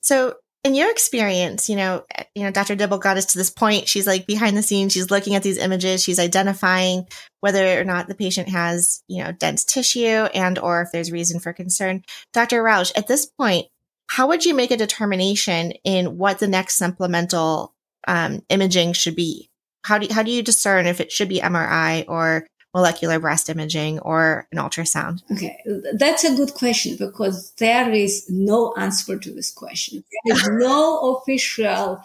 So 0.00 0.36
in 0.64 0.74
your 0.74 0.90
experience, 0.90 1.68
you 1.68 1.76
know, 1.76 2.04
you 2.34 2.42
know, 2.42 2.50
Dr. 2.50 2.74
Dibble 2.74 2.98
got 2.98 3.18
us 3.18 3.26
to 3.26 3.38
this 3.38 3.50
point. 3.50 3.86
She's 3.86 4.06
like 4.06 4.26
behind 4.26 4.56
the 4.56 4.62
scenes, 4.62 4.94
she's 4.94 5.10
looking 5.10 5.34
at 5.34 5.42
these 5.42 5.58
images, 5.58 6.02
she's 6.02 6.18
identifying 6.18 7.06
whether 7.40 7.78
or 7.78 7.84
not 7.84 8.08
the 8.08 8.14
patient 8.14 8.48
has, 8.48 9.02
you 9.06 9.22
know, 9.22 9.30
dense 9.30 9.64
tissue 9.64 10.26
and 10.34 10.58
or 10.58 10.80
if 10.80 10.88
there's 10.90 11.12
reason 11.12 11.38
for 11.38 11.52
concern. 11.52 12.02
Dr. 12.32 12.62
Rauch, 12.62 12.92
at 12.96 13.06
this 13.06 13.26
point, 13.26 13.66
how 14.08 14.28
would 14.28 14.44
you 14.44 14.54
make 14.54 14.70
a 14.70 14.76
determination 14.76 15.72
in 15.84 16.16
what 16.16 16.38
the 16.38 16.48
next 16.48 16.76
supplemental 16.76 17.74
um, 18.08 18.42
imaging 18.48 18.94
should 18.94 19.16
be? 19.16 19.50
How 19.84 19.98
do 19.98 20.12
how 20.12 20.22
do 20.22 20.30
you 20.30 20.42
discern 20.42 20.86
if 20.86 20.98
it 20.98 21.12
should 21.12 21.28
be 21.28 21.40
MRI 21.40 22.06
or 22.08 22.46
molecular 22.74 23.18
breast 23.20 23.48
imaging 23.48 24.00
or 24.00 24.46
an 24.52 24.58
ultrasound? 24.58 25.22
Okay, 25.32 25.56
that's 25.94 26.24
a 26.24 26.34
good 26.34 26.54
question 26.54 26.96
because 26.98 27.52
there 27.58 27.90
is 27.92 28.28
no 28.28 28.74
answer 28.76 29.18
to 29.18 29.32
this 29.32 29.52
question. 29.52 30.04
There 30.26 30.36
is 30.36 30.48
no 30.52 31.16
official 31.16 32.02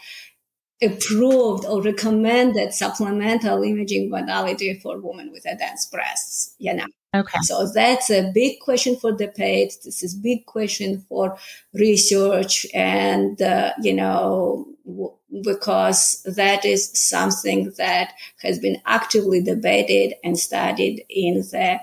approved 0.81 1.65
or 1.65 1.81
recommended 1.81 2.73
supplemental 2.73 3.63
imaging 3.63 4.09
modality 4.09 4.79
for 4.79 4.97
women 4.99 5.31
with 5.31 5.45
advanced 5.45 5.91
breasts. 5.91 6.55
You 6.59 6.75
know. 6.75 6.85
Okay. 7.15 7.39
So 7.41 7.67
that's 7.73 8.11
a 8.11 8.31
big 8.31 8.59
question 8.59 8.95
for 8.95 9.11
debate. 9.11 9.73
This 9.83 10.03
is 10.03 10.13
big 10.13 10.45
question 10.45 11.03
for 11.09 11.37
research, 11.73 12.67
and 12.73 13.41
uh, 13.41 13.73
you 13.81 13.93
know, 13.93 14.67
w- 14.85 15.13
because 15.43 16.23
that 16.23 16.65
is 16.65 16.91
something 16.93 17.71
that 17.77 18.13
has 18.41 18.59
been 18.59 18.81
actively 18.85 19.41
debated 19.41 20.15
and 20.23 20.37
studied 20.37 21.05
in 21.09 21.35
the 21.51 21.79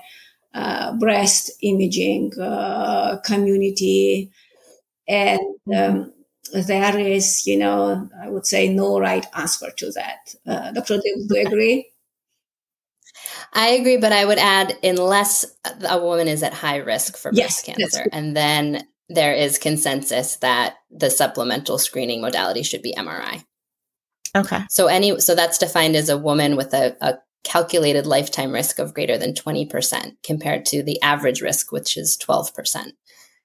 uh, 0.53 0.93
breast 0.97 1.51
imaging 1.61 2.33
uh, 2.39 3.17
community, 3.25 4.31
and. 5.07 5.39
Um, 5.75 6.13
there 6.53 6.97
is, 6.97 7.45
you 7.45 7.57
know, 7.57 8.09
I 8.23 8.29
would 8.29 8.45
say 8.45 8.69
no 8.69 9.01
right 9.01 9.25
answer 9.35 9.69
to 9.69 9.91
that. 9.91 10.33
Uh, 10.45 10.71
Dr. 10.71 10.97
do 10.97 11.01
you 11.03 11.45
agree? 11.45 11.91
I 13.53 13.69
agree, 13.69 13.97
but 13.97 14.11
I 14.11 14.25
would 14.25 14.37
add 14.37 14.77
unless 14.83 15.45
a 15.89 15.99
woman 15.99 16.27
is 16.27 16.43
at 16.43 16.53
high 16.53 16.77
risk 16.77 17.17
for 17.17 17.31
yes, 17.33 17.63
breast 17.63 17.65
cancer, 17.65 18.09
and 18.11 18.35
then 18.35 18.87
there 19.09 19.33
is 19.33 19.57
consensus 19.57 20.37
that 20.37 20.75
the 20.91 21.09
supplemental 21.09 21.77
screening 21.77 22.21
modality 22.21 22.63
should 22.63 22.81
be 22.81 22.93
MRI. 22.97 23.43
Okay. 24.35 24.61
So 24.69 24.87
any 24.87 25.19
so 25.19 25.35
that's 25.35 25.57
defined 25.57 25.95
as 25.95 26.09
a 26.09 26.17
woman 26.17 26.55
with 26.55 26.73
a, 26.73 26.95
a 27.01 27.15
calculated 27.43 28.05
lifetime 28.05 28.51
risk 28.51 28.77
of 28.77 28.93
greater 28.93 29.17
than 29.17 29.33
20% 29.33 30.17
compared 30.23 30.65
to 30.65 30.83
the 30.83 31.01
average 31.01 31.41
risk, 31.41 31.71
which 31.71 31.95
is 31.95 32.17
12%. 32.17 32.91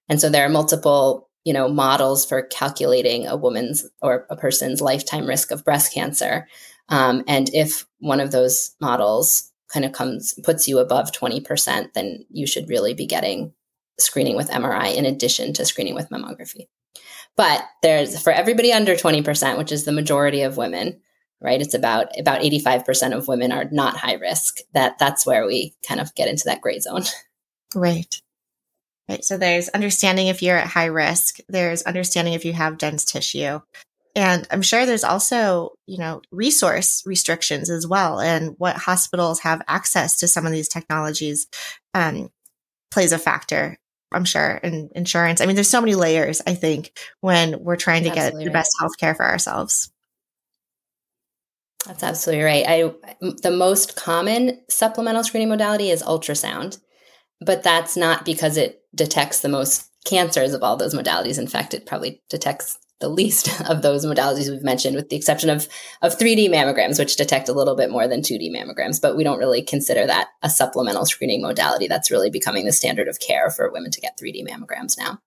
And 0.09 0.21
so 0.21 0.28
there 0.28 0.45
are 0.45 0.50
multiple 0.50 1.28
you 1.45 1.52
know 1.52 1.69
models 1.69 2.25
for 2.25 2.42
calculating 2.42 3.26
a 3.26 3.37
woman's 3.37 3.87
or 4.00 4.26
a 4.31 4.37
person's 4.37 4.81
lifetime 4.81 5.26
risk 5.26 5.50
of 5.50 5.64
breast 5.64 5.92
cancer 5.92 6.47
um, 6.88 7.25
and 7.26 7.50
if 7.52 7.87
one 7.99 8.21
of 8.21 8.31
those 8.31 8.75
models 8.81 9.50
kind 9.73 9.85
of 9.85 9.92
comes 9.92 10.38
puts 10.45 10.69
you 10.69 10.78
above 10.78 11.11
20% 11.11 11.92
then 11.95 12.25
you 12.31 12.47
should 12.47 12.69
really 12.69 12.95
be 12.95 13.07
getting 13.07 13.52
screening 13.99 14.37
with 14.37 14.51
mri 14.51 14.95
in 14.95 15.07
addition 15.07 15.53
to 15.53 15.65
screening 15.65 15.95
with 15.95 16.09
mammography 16.11 16.67
but 17.37 17.65
there's 17.83 18.21
for 18.21 18.33
everybody 18.33 18.73
under 18.73 18.95
20% 18.95 19.59
which 19.59 19.73
is 19.73 19.85
the 19.85 19.93
majority 19.93 20.43
of 20.43 20.57
women 20.57 21.01
right 21.41 21.61
it's 21.61 21.75
about 21.75 22.09
about 22.19 22.41
85% 22.41 23.16
of 23.16 23.29
women 23.29 23.53
are 23.53 23.69
not 23.71 23.97
high 23.97 24.14
risk 24.14 24.59
that 24.75 24.99
that's 24.99 25.27
where 25.27 25.47
we 25.47 25.75
kind 25.87 26.01
of 26.01 26.14
get 26.14 26.29
into 26.29 26.45
that 26.47 26.61
gray 26.61 26.79
zone 26.79 27.03
right 27.75 28.21
Right. 29.09 29.25
So 29.25 29.37
there's 29.37 29.69
understanding 29.71 30.29
if 30.29 30.43
you're 30.43 30.57
at 30.57 30.69
high 30.69 30.87
risk. 30.87 31.38
There's 31.49 31.83
understanding 31.83 32.35
if 32.35 32.45
you 32.45 32.53
have 32.53 32.79
dense 32.79 33.05
tissue. 33.05 33.61
And 34.14 34.47
I'm 34.51 34.62
sure 34.62 34.87
there's 34.87 35.05
also, 35.05 35.73
you 35.87 35.99
know, 35.99 36.21
resource 36.31 37.03
restrictions 37.05 37.69
as 37.69 37.87
well. 37.87 38.21
And 38.21 38.55
what 38.59 38.77
hospitals 38.77 39.40
have 39.40 39.62
access 39.69 40.19
to 40.21 40.29
some 40.29 40.47
of 40.47 40.53
these 40.53 40.69
technologies 40.69 41.47
um, 41.95 42.31
plays 42.90 43.12
a 43.12 43.19
factor, 43.19 43.79
I'm 44.14 44.25
sure, 44.25 44.61
and 44.62 44.90
insurance. 44.94 45.40
I 45.40 45.46
mean, 45.46 45.57
there's 45.57 45.70
so 45.70 45.81
many 45.81 45.94
layers, 45.94 46.40
I 46.46 46.55
think, 46.55 46.98
when 47.20 47.62
we're 47.62 47.77
trying 47.77 48.05
to 48.05 48.11
get 48.11 48.33
the 48.33 48.38
right. 48.38 48.53
best 48.53 48.72
healthcare 48.81 49.16
for 49.16 49.25
ourselves. 49.25 49.90
That's 51.87 52.03
absolutely 52.03 52.44
right. 52.44 52.64
I 52.66 52.92
the 53.42 53.51
most 53.51 53.96
common 53.96 54.61
supplemental 54.68 55.25
screening 55.25 55.48
modality 55.48 55.90
is 55.90 56.03
ultrasound, 56.03 56.79
but 57.40 57.62
that's 57.62 57.96
not 57.96 58.25
because 58.25 58.57
it 58.57 58.83
detects 58.94 59.40
the 59.40 59.48
most 59.48 59.88
cancers 60.05 60.55
of 60.55 60.62
all 60.62 60.77
those 60.77 60.94
modalities. 60.94 61.38
In 61.38 61.48
fact, 61.48 61.75
it 61.75 61.87
probably 61.87 62.22
detects 62.29 62.79
the 63.03 63.11
least 63.11 63.61
of 63.69 63.83
those 63.83 64.07
modalities 64.07 64.51
we've 64.51 64.62
mentioned, 64.62 64.97
with 64.97 65.11
the 65.11 65.17
exception 65.17 65.51
of, 65.51 65.69
of 66.01 66.17
3D 66.17 66.49
mammograms, 66.49 66.99
which 66.99 67.17
detect 67.17 67.51
a 67.51 67.53
little 67.53 67.77
bit 67.77 67.91
more 67.91 68.09
than 68.09 68.23
2D 68.23 68.51
mammograms. 68.51 68.99
But 69.01 69.15
we 69.15 69.25
don't 69.25 69.38
really 69.38 69.61
consider 69.61 70.07
that 70.07 70.29
a 70.43 70.49
supplemental 70.49 71.05
screening 71.05 71.43
modality. 71.43 71.87
That's 71.87 72.11
really 72.11 72.31
becoming 72.31 72.65
the 72.65 72.73
standard 72.73 73.09
of 73.09 73.21
care 73.21 73.51
for 73.51 73.71
women 73.71 73.91
to 73.91 74.01
get 74.01 74.19
3D 74.19 74.49
mammograms 74.49 74.97
now. 74.97 75.19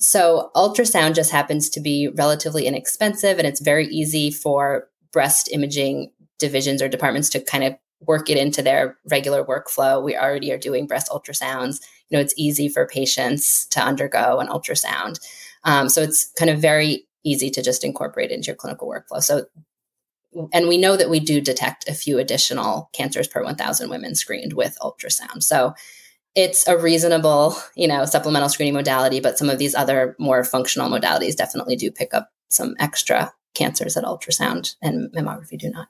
So, 0.00 0.50
ultrasound 0.54 1.14
just 1.14 1.32
happens 1.32 1.70
to 1.70 1.80
be 1.80 2.08
relatively 2.16 2.66
inexpensive, 2.66 3.38
and 3.38 3.48
it's 3.48 3.60
very 3.60 3.86
easy 3.86 4.30
for 4.30 4.88
breast 5.12 5.48
imaging 5.50 6.12
divisions 6.38 6.82
or 6.82 6.88
departments 6.88 7.30
to 7.30 7.40
kind 7.40 7.64
of 7.64 7.74
work 8.02 8.30
it 8.30 8.36
into 8.36 8.62
their 8.62 8.96
regular 9.10 9.44
workflow. 9.44 10.00
We 10.00 10.16
already 10.16 10.52
are 10.52 10.58
doing 10.58 10.86
breast 10.86 11.08
ultrasounds 11.08 11.80
you 12.08 12.16
know, 12.16 12.22
it's 12.22 12.34
easy 12.36 12.68
for 12.68 12.86
patients 12.86 13.66
to 13.66 13.80
undergo 13.80 14.38
an 14.40 14.48
ultrasound. 14.48 15.20
Um, 15.64 15.88
so 15.88 16.02
it's 16.02 16.32
kind 16.38 16.50
of 16.50 16.60
very 16.60 17.06
easy 17.24 17.50
to 17.50 17.62
just 17.62 17.84
incorporate 17.84 18.30
into 18.30 18.46
your 18.46 18.56
clinical 18.56 18.88
workflow. 18.88 19.22
So, 19.22 19.46
and 20.52 20.68
we 20.68 20.78
know 20.78 20.96
that 20.96 21.10
we 21.10 21.20
do 21.20 21.40
detect 21.40 21.88
a 21.88 21.94
few 21.94 22.18
additional 22.18 22.90
cancers 22.92 23.28
per 23.28 23.42
1,000 23.42 23.90
women 23.90 24.14
screened 24.14 24.52
with 24.52 24.76
ultrasound. 24.80 25.42
So 25.42 25.74
it's 26.34 26.68
a 26.68 26.78
reasonable, 26.78 27.56
you 27.74 27.88
know, 27.88 28.04
supplemental 28.04 28.48
screening 28.48 28.74
modality, 28.74 29.20
but 29.20 29.38
some 29.38 29.50
of 29.50 29.58
these 29.58 29.74
other 29.74 30.14
more 30.18 30.44
functional 30.44 30.88
modalities 30.88 31.34
definitely 31.34 31.76
do 31.76 31.90
pick 31.90 32.14
up 32.14 32.30
some 32.48 32.74
extra 32.78 33.32
cancers 33.54 33.94
that 33.94 34.04
ultrasound 34.04 34.76
and 34.80 35.10
mammography 35.12 35.58
do 35.58 35.70
not. 35.70 35.88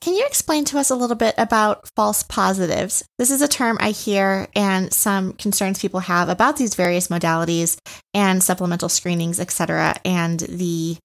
Can 0.00 0.14
you 0.14 0.24
explain 0.24 0.64
to 0.66 0.78
us 0.78 0.88
a 0.88 0.94
little 0.94 1.16
bit 1.16 1.34
about 1.36 1.86
false 1.94 2.22
positives? 2.22 3.04
This 3.18 3.30
is 3.30 3.42
a 3.42 3.48
term 3.48 3.76
I 3.80 3.90
hear 3.90 4.48
and 4.56 4.90
some 4.92 5.34
concerns 5.34 5.78
people 5.78 6.00
have 6.00 6.30
about 6.30 6.56
these 6.56 6.74
various 6.74 7.08
modalities 7.08 7.76
and 8.14 8.42
supplemental 8.42 8.88
screenings, 8.88 9.38
et 9.38 9.50
cetera, 9.50 9.94
and 10.04 10.40
the 10.40 10.96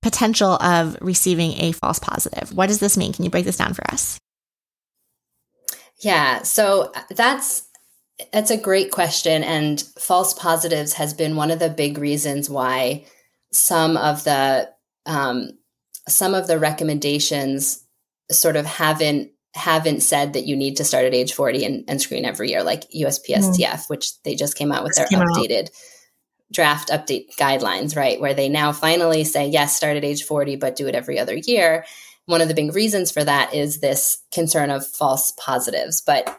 potential 0.00 0.52
of 0.62 0.96
receiving 1.00 1.60
a 1.60 1.72
false 1.72 1.98
positive. 1.98 2.52
What 2.52 2.68
does 2.68 2.78
this 2.78 2.96
mean? 2.96 3.12
Can 3.12 3.24
you 3.24 3.30
break 3.30 3.44
this 3.44 3.56
down 3.56 3.74
for 3.74 3.82
us? 3.90 4.20
Yeah, 6.00 6.42
so 6.42 6.92
that's 7.10 7.64
that's 8.32 8.50
a 8.52 8.56
great 8.56 8.92
question 8.92 9.42
and 9.42 9.82
false 9.98 10.32
positives 10.34 10.94
has 10.94 11.12
been 11.12 11.36
one 11.36 11.50
of 11.50 11.58
the 11.58 11.68
big 11.68 11.98
reasons 11.98 12.48
why 12.48 13.04
some 13.52 13.96
of 13.96 14.22
the 14.24 14.70
um, 15.04 15.58
some 16.08 16.34
of 16.34 16.46
the 16.46 16.58
recommendations 16.58 17.82
sort 18.30 18.56
of 18.56 18.66
haven't 18.66 19.30
haven't 19.56 20.02
said 20.02 20.34
that 20.34 20.46
you 20.46 20.54
need 20.54 20.76
to 20.76 20.84
start 20.84 21.06
at 21.06 21.14
age 21.14 21.32
40 21.32 21.64
and, 21.64 21.84
and 21.88 22.00
screen 22.00 22.26
every 22.26 22.50
year 22.50 22.62
like 22.62 22.90
USPSTF, 22.90 23.56
mm. 23.58 23.88
which 23.88 24.22
they 24.22 24.34
just 24.34 24.56
came 24.56 24.70
out 24.70 24.84
with 24.84 24.94
their 24.96 25.06
updated 25.06 25.64
out. 25.64 25.70
draft 26.52 26.90
update 26.90 27.34
guidelines, 27.36 27.96
right? 27.96 28.20
Where 28.20 28.34
they 28.34 28.50
now 28.50 28.72
finally 28.72 29.24
say, 29.24 29.48
yes, 29.48 29.74
start 29.74 29.96
at 29.96 30.04
age 30.04 30.24
40, 30.24 30.56
but 30.56 30.76
do 30.76 30.86
it 30.86 30.94
every 30.94 31.18
other 31.18 31.34
year. 31.34 31.86
One 32.26 32.42
of 32.42 32.48
the 32.48 32.54
big 32.54 32.74
reasons 32.74 33.10
for 33.10 33.24
that 33.24 33.54
is 33.54 33.80
this 33.80 34.18
concern 34.30 34.70
of 34.70 34.86
false 34.86 35.32
positives. 35.42 36.02
But 36.02 36.38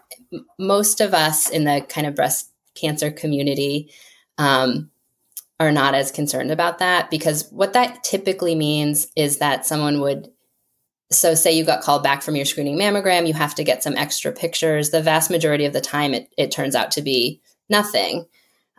most 0.59 1.01
of 1.01 1.15
us 1.15 1.49
in 1.49 1.63
the 1.63 1.83
kind 1.89 2.05
of 2.05 2.13
breast 2.13 2.51
cancer 2.75 3.09
community 3.09 3.91
um, 4.37 4.91
are 5.59 5.71
not 5.71 5.95
as 5.95 6.11
concerned 6.11 6.51
about 6.51 6.77
that 6.79 7.09
because 7.09 7.49
what 7.49 7.73
that 7.73 8.03
typically 8.03 8.53
means 8.53 9.07
is 9.15 9.39
that 9.39 9.65
someone 9.65 10.01
would 10.01 10.29
so, 11.11 11.35
say 11.35 11.53
you 11.53 11.63
got 11.63 11.81
called 11.81 12.03
back 12.03 12.21
from 12.21 12.35
your 12.35 12.45
screening 12.45 12.77
mammogram, 12.77 13.27
you 13.27 13.33
have 13.33 13.55
to 13.55 13.63
get 13.63 13.83
some 13.83 13.95
extra 13.97 14.31
pictures. 14.31 14.89
The 14.89 15.01
vast 15.01 15.29
majority 15.29 15.65
of 15.65 15.73
the 15.73 15.81
time, 15.81 16.13
it, 16.13 16.29
it 16.37 16.51
turns 16.51 16.75
out 16.75 16.91
to 16.91 17.01
be 17.01 17.41
nothing. 17.69 18.25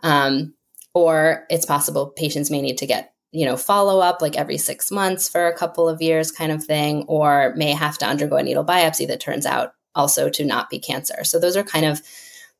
Um, 0.03 0.53
or 0.93 1.45
it's 1.49 1.65
possible 1.65 2.07
patients 2.07 2.49
may 2.49 2.61
need 2.61 2.77
to 2.77 2.85
get 2.85 3.13
you 3.31 3.45
know 3.45 3.57
follow 3.57 3.99
up 3.99 4.21
like 4.21 4.37
every 4.37 4.57
six 4.57 4.89
months 4.91 5.29
for 5.29 5.47
a 5.47 5.55
couple 5.55 5.87
of 5.87 6.01
years 6.01 6.31
kind 6.31 6.51
of 6.51 6.63
thing 6.63 7.03
or 7.03 7.53
may 7.55 7.71
have 7.71 7.97
to 7.97 8.05
undergo 8.05 8.37
a 8.37 8.43
needle 8.43 8.65
biopsy 8.65 9.07
that 9.07 9.19
turns 9.19 9.45
out 9.45 9.73
also 9.93 10.29
to 10.29 10.43
not 10.43 10.69
be 10.69 10.79
cancer 10.79 11.23
so 11.23 11.37
those 11.39 11.55
are 11.55 11.63
kind 11.63 11.85
of 11.85 12.01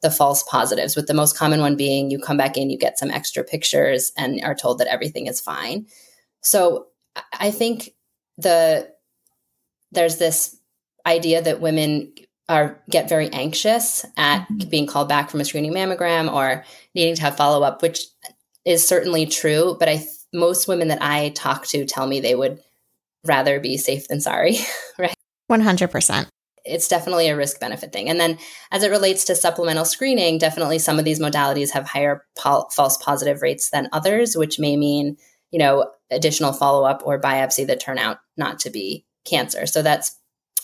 the 0.01 0.11
false 0.11 0.43
positives 0.43 0.95
with 0.95 1.07
the 1.07 1.13
most 1.13 1.35
common 1.35 1.59
one 1.59 1.75
being 1.75 2.11
you 2.11 2.19
come 2.19 2.37
back 2.37 2.55
in 2.55 2.69
you 2.69 2.77
get 2.77 2.99
some 2.99 3.09
extra 3.09 3.43
pictures 3.43 4.11
and 4.15 4.41
are 4.43 4.53
told 4.53 4.77
that 4.77 4.87
everything 4.87 5.25
is 5.25 5.41
fine 5.41 5.87
So 6.41 6.87
I 7.33 7.51
think 7.51 7.91
the 8.37 8.89
there's 9.91 10.17
this 10.17 10.57
idea 11.05 11.41
that 11.41 11.61
women 11.61 12.13
are 12.49 12.81
get 12.89 13.07
very 13.07 13.29
anxious 13.29 14.03
at 14.17 14.41
mm-hmm. 14.41 14.69
being 14.69 14.87
called 14.87 15.07
back 15.07 15.29
from 15.29 15.39
a 15.39 15.45
screening 15.45 15.73
mammogram 15.73 16.33
or 16.33 16.65
needing 16.95 17.15
to 17.15 17.21
have 17.21 17.37
follow 17.37 17.63
up, 17.63 17.81
which 17.81 18.01
is 18.65 18.85
certainly 18.85 19.25
true. 19.25 19.77
But 19.79 19.87
I 19.87 20.03
most 20.33 20.67
women 20.67 20.89
that 20.89 21.01
I 21.01 21.29
talk 21.29 21.67
to 21.67 21.85
tell 21.85 22.07
me 22.07 22.19
they 22.19 22.35
would 22.35 22.59
rather 23.25 23.59
be 23.59 23.77
safe 23.77 24.07
than 24.07 24.19
sorry, 24.19 24.57
right? 24.99 25.15
One 25.47 25.61
hundred 25.61 25.91
percent. 25.91 26.27
It's 26.65 26.87
definitely 26.87 27.29
a 27.29 27.37
risk 27.37 27.59
benefit 27.59 27.93
thing. 27.93 28.09
And 28.09 28.19
then 28.19 28.37
as 28.71 28.83
it 28.83 28.91
relates 28.91 29.23
to 29.25 29.35
supplemental 29.35 29.85
screening, 29.85 30.37
definitely 30.37 30.77
some 30.77 30.99
of 30.99 31.05
these 31.05 31.19
modalities 31.19 31.71
have 31.71 31.87
higher 31.87 32.25
pol- 32.37 32.69
false 32.75 32.97
positive 32.97 33.41
rates 33.41 33.69
than 33.69 33.89
others, 33.91 34.35
which 34.35 34.59
may 34.59 34.75
mean, 34.75 35.17
you 35.51 35.57
know, 35.57 35.89
additional 36.11 36.51
follow 36.51 36.83
up 36.83 37.01
or 37.05 37.19
biopsy 37.19 37.65
that 37.65 37.79
turn 37.79 37.97
out 37.97 38.19
not 38.37 38.59
to 38.59 38.69
be 38.69 39.05
cancer. 39.25 39.65
So 39.65 39.81
that's 39.81 40.15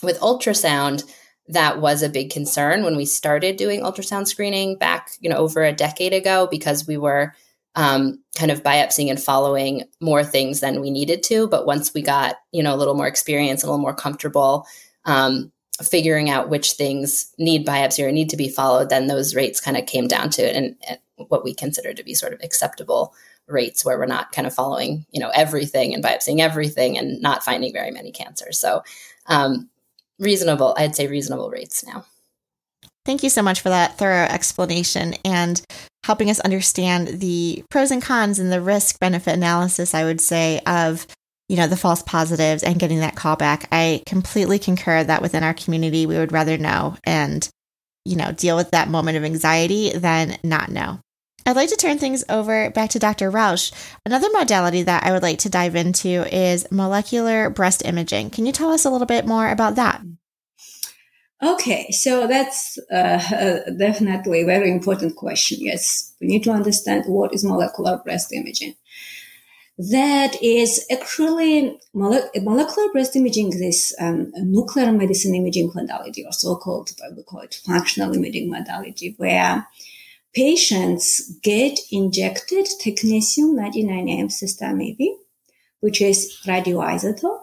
with 0.02 0.20
ultrasound 0.20 1.04
that 1.48 1.80
was 1.80 2.02
a 2.02 2.08
big 2.08 2.30
concern 2.30 2.82
when 2.82 2.96
we 2.96 3.04
started 3.04 3.56
doing 3.56 3.80
ultrasound 3.80 4.26
screening 4.26 4.76
back 4.76 5.10
you 5.20 5.30
know 5.30 5.36
over 5.36 5.62
a 5.62 5.72
decade 5.72 6.12
ago 6.12 6.48
because 6.50 6.86
we 6.86 6.96
were 6.96 7.34
um, 7.76 8.22
kind 8.36 8.50
of 8.50 8.62
biopsying 8.62 9.10
and 9.10 9.22
following 9.22 9.84
more 10.00 10.24
things 10.24 10.60
than 10.60 10.80
we 10.80 10.90
needed 10.90 11.22
to 11.22 11.46
but 11.48 11.66
once 11.66 11.94
we 11.94 12.02
got 12.02 12.36
you 12.52 12.62
know 12.62 12.74
a 12.74 12.76
little 12.76 12.94
more 12.94 13.06
experience 13.06 13.62
a 13.62 13.66
little 13.66 13.78
more 13.78 13.94
comfortable 13.94 14.66
um, 15.04 15.52
figuring 15.82 16.30
out 16.30 16.48
which 16.48 16.72
things 16.72 17.32
need 17.38 17.66
biopsy 17.66 18.04
or 18.04 18.10
need 18.10 18.30
to 18.30 18.36
be 18.36 18.48
followed 18.48 18.88
then 18.88 19.06
those 19.06 19.34
rates 19.34 19.60
kind 19.60 19.76
of 19.76 19.86
came 19.86 20.08
down 20.08 20.30
to 20.30 20.42
it 20.42 20.56
and, 20.56 20.76
and 20.88 20.98
what 21.28 21.44
we 21.44 21.54
consider 21.54 21.94
to 21.94 22.04
be 22.04 22.14
sort 22.14 22.32
of 22.32 22.40
acceptable 22.42 23.14
rates 23.48 23.84
where 23.84 23.98
we're 23.98 24.06
not 24.06 24.32
kind 24.32 24.46
of 24.46 24.54
following 24.54 25.06
you 25.10 25.20
know 25.20 25.30
everything 25.34 25.94
and 25.94 26.02
biopsying 26.02 26.40
everything 26.40 26.98
and 26.98 27.20
not 27.20 27.44
finding 27.44 27.72
very 27.72 27.90
many 27.90 28.10
cancers 28.10 28.58
so 28.58 28.82
um, 29.28 29.68
reasonable, 30.18 30.74
I'd 30.76 30.96
say 30.96 31.06
reasonable 31.06 31.50
rates 31.50 31.84
now. 31.84 32.04
Thank 33.04 33.22
you 33.22 33.30
so 33.30 33.42
much 33.42 33.60
for 33.60 33.68
that 33.68 33.98
thorough 33.98 34.24
explanation 34.24 35.14
and 35.24 35.62
helping 36.04 36.28
us 36.28 36.40
understand 36.40 37.20
the 37.20 37.64
pros 37.70 37.90
and 37.90 38.02
cons 38.02 38.38
and 38.38 38.50
the 38.50 38.60
risk 38.60 38.98
benefit 38.98 39.34
analysis, 39.34 39.94
I 39.94 40.04
would 40.04 40.20
say, 40.20 40.60
of 40.66 41.06
you 41.48 41.56
know 41.56 41.68
the 41.68 41.76
false 41.76 42.02
positives 42.02 42.64
and 42.64 42.80
getting 42.80 42.98
that 43.00 43.14
callback. 43.14 43.66
I 43.70 44.02
completely 44.06 44.58
concur 44.58 45.04
that 45.04 45.22
within 45.22 45.44
our 45.44 45.54
community 45.54 46.04
we 46.06 46.18
would 46.18 46.32
rather 46.32 46.58
know 46.58 46.96
and 47.04 47.48
you 48.04 48.16
know 48.16 48.32
deal 48.32 48.56
with 48.56 48.72
that 48.72 48.88
moment 48.88 49.16
of 49.16 49.24
anxiety 49.24 49.90
than 49.92 50.36
not 50.42 50.70
know. 50.70 50.98
I'd 51.46 51.54
like 51.54 51.68
to 51.68 51.76
turn 51.76 51.98
things 51.98 52.24
over 52.28 52.70
back 52.70 52.90
to 52.90 52.98
Dr. 52.98 53.30
Rauch. 53.30 53.70
Another 54.04 54.28
modality 54.32 54.82
that 54.82 55.04
I 55.04 55.12
would 55.12 55.22
like 55.22 55.38
to 55.40 55.48
dive 55.48 55.76
into 55.76 56.26
is 56.34 56.66
molecular 56.72 57.50
breast 57.50 57.84
imaging. 57.84 58.30
Can 58.30 58.46
you 58.46 58.52
tell 58.52 58.72
us 58.72 58.84
a 58.84 58.90
little 58.90 59.06
bit 59.06 59.26
more 59.26 59.48
about 59.48 59.76
that? 59.76 60.02
Okay, 61.40 61.90
so 61.92 62.26
that's 62.26 62.78
uh, 62.90 63.60
definitely 63.78 64.40
a 64.40 64.46
very 64.46 64.72
important 64.72 65.14
question. 65.14 65.58
Yes, 65.60 66.14
we 66.20 66.26
need 66.26 66.42
to 66.44 66.50
understand 66.50 67.04
what 67.06 67.32
is 67.32 67.44
molecular 67.44 67.98
breast 67.98 68.32
imaging. 68.32 68.74
That 69.78 70.42
is 70.42 70.84
actually 70.90 71.78
molecular 71.92 72.90
breast 72.92 73.14
imaging 73.14 73.52
is 73.62 73.94
um, 74.00 74.32
nuclear 74.36 74.90
medicine 74.90 75.34
imaging 75.34 75.70
modality, 75.74 76.24
or 76.24 76.32
so-called, 76.32 76.90
we 77.14 77.22
call 77.22 77.40
it 77.40 77.60
functional 77.66 78.14
imaging 78.14 78.50
modality, 78.50 79.14
where 79.18 79.68
patients 80.36 81.32
get 81.42 81.78
injected 81.90 82.66
technetium-99m 82.84 84.28
sestamibi 84.30 85.08
which 85.80 86.00
is 86.00 86.40
radioisotope. 86.46 87.42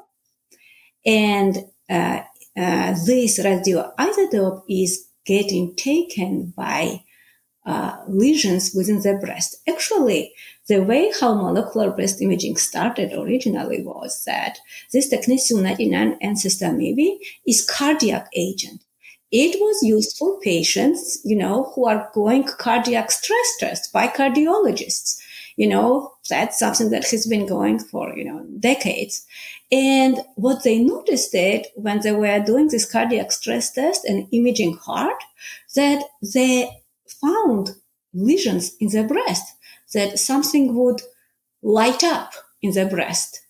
And 1.05 1.57
uh, 1.89 2.21
uh, 2.57 2.95
this 3.05 3.39
radioisotope 3.39 4.63
is 4.69 5.07
getting 5.25 5.75
taken 5.75 6.53
by 6.55 7.03
uh, 7.65 8.03
lesions 8.07 8.73
within 8.75 9.01
the 9.01 9.17
breast. 9.21 9.55
Actually, 9.67 10.33
the 10.67 10.79
way 10.83 11.11
how 11.19 11.33
molecular 11.33 11.91
breast 11.91 12.21
imaging 12.21 12.57
started 12.57 13.13
originally 13.13 13.81
was 13.81 14.23
that 14.25 14.59
this 14.91 15.13
technetium-99m 15.13 16.19
sestamibi 16.19 17.17
is 17.47 17.65
cardiac 17.65 18.27
agent. 18.35 18.83
It 19.35 19.59
was 19.59 19.81
used 19.81 20.15
for 20.15 20.39
patients, 20.41 21.19
you 21.25 21.35
know, 21.35 21.71
who 21.73 21.87
are 21.87 22.11
going 22.13 22.43
cardiac 22.43 23.09
stress 23.09 23.57
test 23.59 23.91
by 23.91 24.07
cardiologists. 24.07 25.19
You 25.55 25.69
know, 25.69 26.13
that's 26.29 26.59
something 26.59 26.91
that 26.91 27.09
has 27.09 27.25
been 27.25 27.47
going 27.47 27.79
for, 27.79 28.15
you 28.15 28.25
know, 28.25 28.45
decades. 28.59 29.25
And 29.71 30.19
what 30.35 30.63
they 30.63 30.77
noticed 30.77 31.31
that 31.31 31.65
when 31.75 32.01
they 32.01 32.11
were 32.11 32.39
doing 32.41 32.67
this 32.67 32.85
cardiac 32.85 33.31
stress 33.31 33.71
test 33.71 34.05
and 34.05 34.27
imaging 34.31 34.77
heart, 34.77 35.23
that 35.75 36.03
they 36.21 36.69
found 37.07 37.71
lesions 38.13 38.75
in 38.79 38.89
the 38.89 39.03
breast, 39.03 39.55
that 39.95 40.19
something 40.19 40.75
would 40.75 41.01
light 41.63 42.03
up 42.03 42.33
in 42.61 42.73
the 42.73 42.85
breast. 42.85 43.41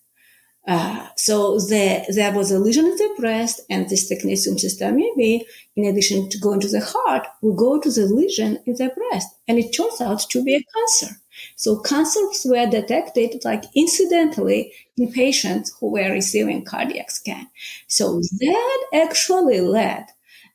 Uh, 0.66 1.08
so 1.16 1.58
the, 1.58 2.04
there 2.14 2.32
was 2.32 2.50
a 2.50 2.58
lesion 2.58 2.86
in 2.86 2.96
the 2.96 3.14
breast 3.18 3.60
and 3.68 3.86
this 3.88 4.10
technetium 4.10 4.56
sestamibi 4.58 5.42
in 5.76 5.84
addition 5.84 6.28
to 6.30 6.38
going 6.38 6.58
to 6.58 6.68
the 6.68 6.80
heart 6.80 7.26
will 7.42 7.54
go 7.54 7.78
to 7.78 7.90
the 7.90 8.06
lesion 8.06 8.58
in 8.64 8.74
the 8.76 8.88
breast 8.96 9.28
and 9.46 9.58
it 9.58 9.72
turns 9.72 10.00
out 10.00 10.20
to 10.30 10.42
be 10.42 10.54
a 10.54 10.64
cancer. 10.74 11.20
So 11.56 11.80
cancers 11.80 12.46
were 12.46 12.66
detected 12.66 13.44
like 13.44 13.64
incidentally 13.76 14.72
in 14.96 15.12
patients 15.12 15.74
who 15.78 15.90
were 15.92 16.10
receiving 16.10 16.64
cardiac 16.64 17.10
scan. 17.10 17.48
So 17.86 18.20
that 18.20 18.86
actually 18.94 19.60
led 19.60 20.06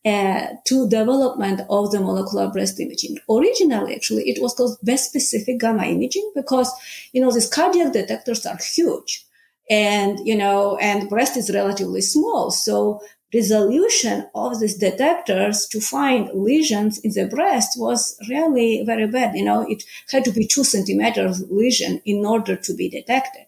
uh, 0.06 0.48
to 0.66 0.90
development 0.90 1.62
of 1.70 1.92
the 1.92 2.00
molecular 2.00 2.50
breast 2.50 2.80
imaging. 2.80 3.18
Originally, 3.30 3.94
actually, 3.96 4.30
it 4.30 4.42
was 4.42 4.54
called 4.54 4.80
breast 4.82 5.10
specific 5.10 5.60
gamma 5.60 5.86
imaging 5.86 6.32
because, 6.36 6.72
you 7.12 7.22
know, 7.22 7.32
these 7.32 7.50
cardiac 7.50 7.92
detectors 7.94 8.46
are 8.46 8.58
huge 8.58 9.26
and 9.70 10.20
you 10.26 10.36
know 10.36 10.78
and 10.78 11.10
breast 11.10 11.38
is 11.38 11.54
relatively 11.54 12.02
small 12.02 12.52
so 12.52 13.02
resolution 13.34 14.28
of 14.34 14.60
these 14.60 14.76
detectors 14.78 15.68
to 15.68 15.80
find 15.80 16.30
lesions 16.34 16.98
in 17.00 17.12
the 17.12 17.28
breast 17.28 17.80
was 17.80 18.18
really 18.28 18.84
very 18.86 19.08
bad 19.08 19.36
you 19.36 19.46
know 19.46 19.62
it 19.70 19.84
had 20.12 20.26
to 20.26 20.32
be 20.32 20.48
two 20.48 20.64
centimeters 20.64 21.44
lesion 21.50 22.02
in 22.06 22.26
order 22.26 22.56
to 22.56 22.74
be 22.74 22.90
detected 22.90 23.46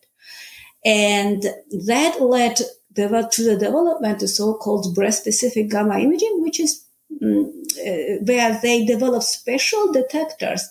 and 0.85 1.43
that 1.87 2.21
led 2.21 2.55
to 2.55 3.43
the 3.43 3.57
development 3.57 4.21
of 4.21 4.29
so-called 4.29 4.93
breast-specific 4.93 5.69
gamma 5.69 5.97
imaging 5.99 6.43
which 6.43 6.59
is 6.59 6.85
mm, 7.21 7.47
uh, 7.47 8.23
where 8.23 8.59
they 8.61 8.85
develop 8.85 9.23
special 9.23 9.91
detectors 9.91 10.69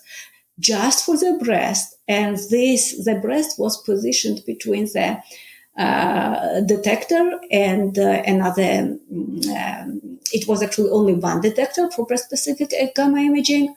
just 0.61 1.05
for 1.05 1.17
the 1.17 1.37
breast. 1.43 1.95
And 2.17 2.33
this, 2.55 2.81
the 3.05 3.15
breast 3.25 3.51
was 3.63 3.81
positioned 3.89 4.39
between 4.45 4.85
the 4.95 5.07
uh, 5.77 6.61
detector 6.73 7.39
and 7.49 7.97
uh, 7.97 8.21
another. 8.33 8.97
Um, 9.57 10.19
it 10.37 10.47
was 10.49 10.61
actually 10.61 10.89
only 10.89 11.13
one 11.13 11.39
detector 11.41 11.89
for 11.91 12.05
breast 12.05 12.25
specific 12.25 12.69
gamma 12.95 13.19
imaging. 13.19 13.73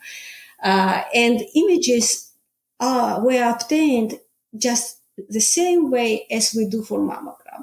Uh, 0.70 1.02
and 1.14 1.36
images 1.54 2.32
were 2.80 3.44
obtained 3.54 4.10
just 4.56 4.98
the 5.36 5.40
same 5.40 5.90
way 5.90 6.26
as 6.30 6.54
we 6.56 6.66
do 6.66 6.82
for 6.82 6.98
mammogram. 6.98 7.62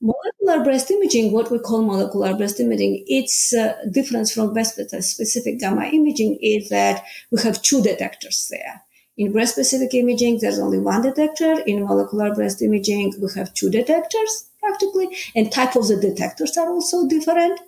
Molecular 0.00 0.64
breast 0.64 0.90
imaging, 0.90 1.32
what 1.32 1.50
we 1.50 1.58
call 1.58 1.82
molecular 1.82 2.36
breast 2.36 2.60
imaging, 2.60 3.04
its 3.06 3.52
uh, 3.54 3.74
difference 3.90 4.32
from 4.32 4.52
breast 4.52 4.74
specific 5.02 5.58
gamma 5.58 5.86
imaging 5.86 6.38
is 6.40 6.68
that 6.70 7.04
we 7.30 7.40
have 7.42 7.62
two 7.62 7.82
detectors 7.82 8.48
there. 8.50 8.82
In 9.18 9.32
breast 9.32 9.54
specific 9.54 9.94
imaging, 9.94 10.38
there's 10.38 10.60
only 10.60 10.78
one 10.78 11.02
detector. 11.02 11.60
In 11.66 11.84
molecular 11.84 12.32
breast 12.32 12.62
imaging, 12.62 13.14
we 13.20 13.28
have 13.34 13.52
two 13.52 13.68
detectors 13.68 14.48
practically, 14.60 15.08
and 15.34 15.50
type 15.50 15.74
of 15.74 15.88
the 15.88 15.96
detectors 15.96 16.56
are 16.56 16.70
also 16.70 17.08
different. 17.08 17.58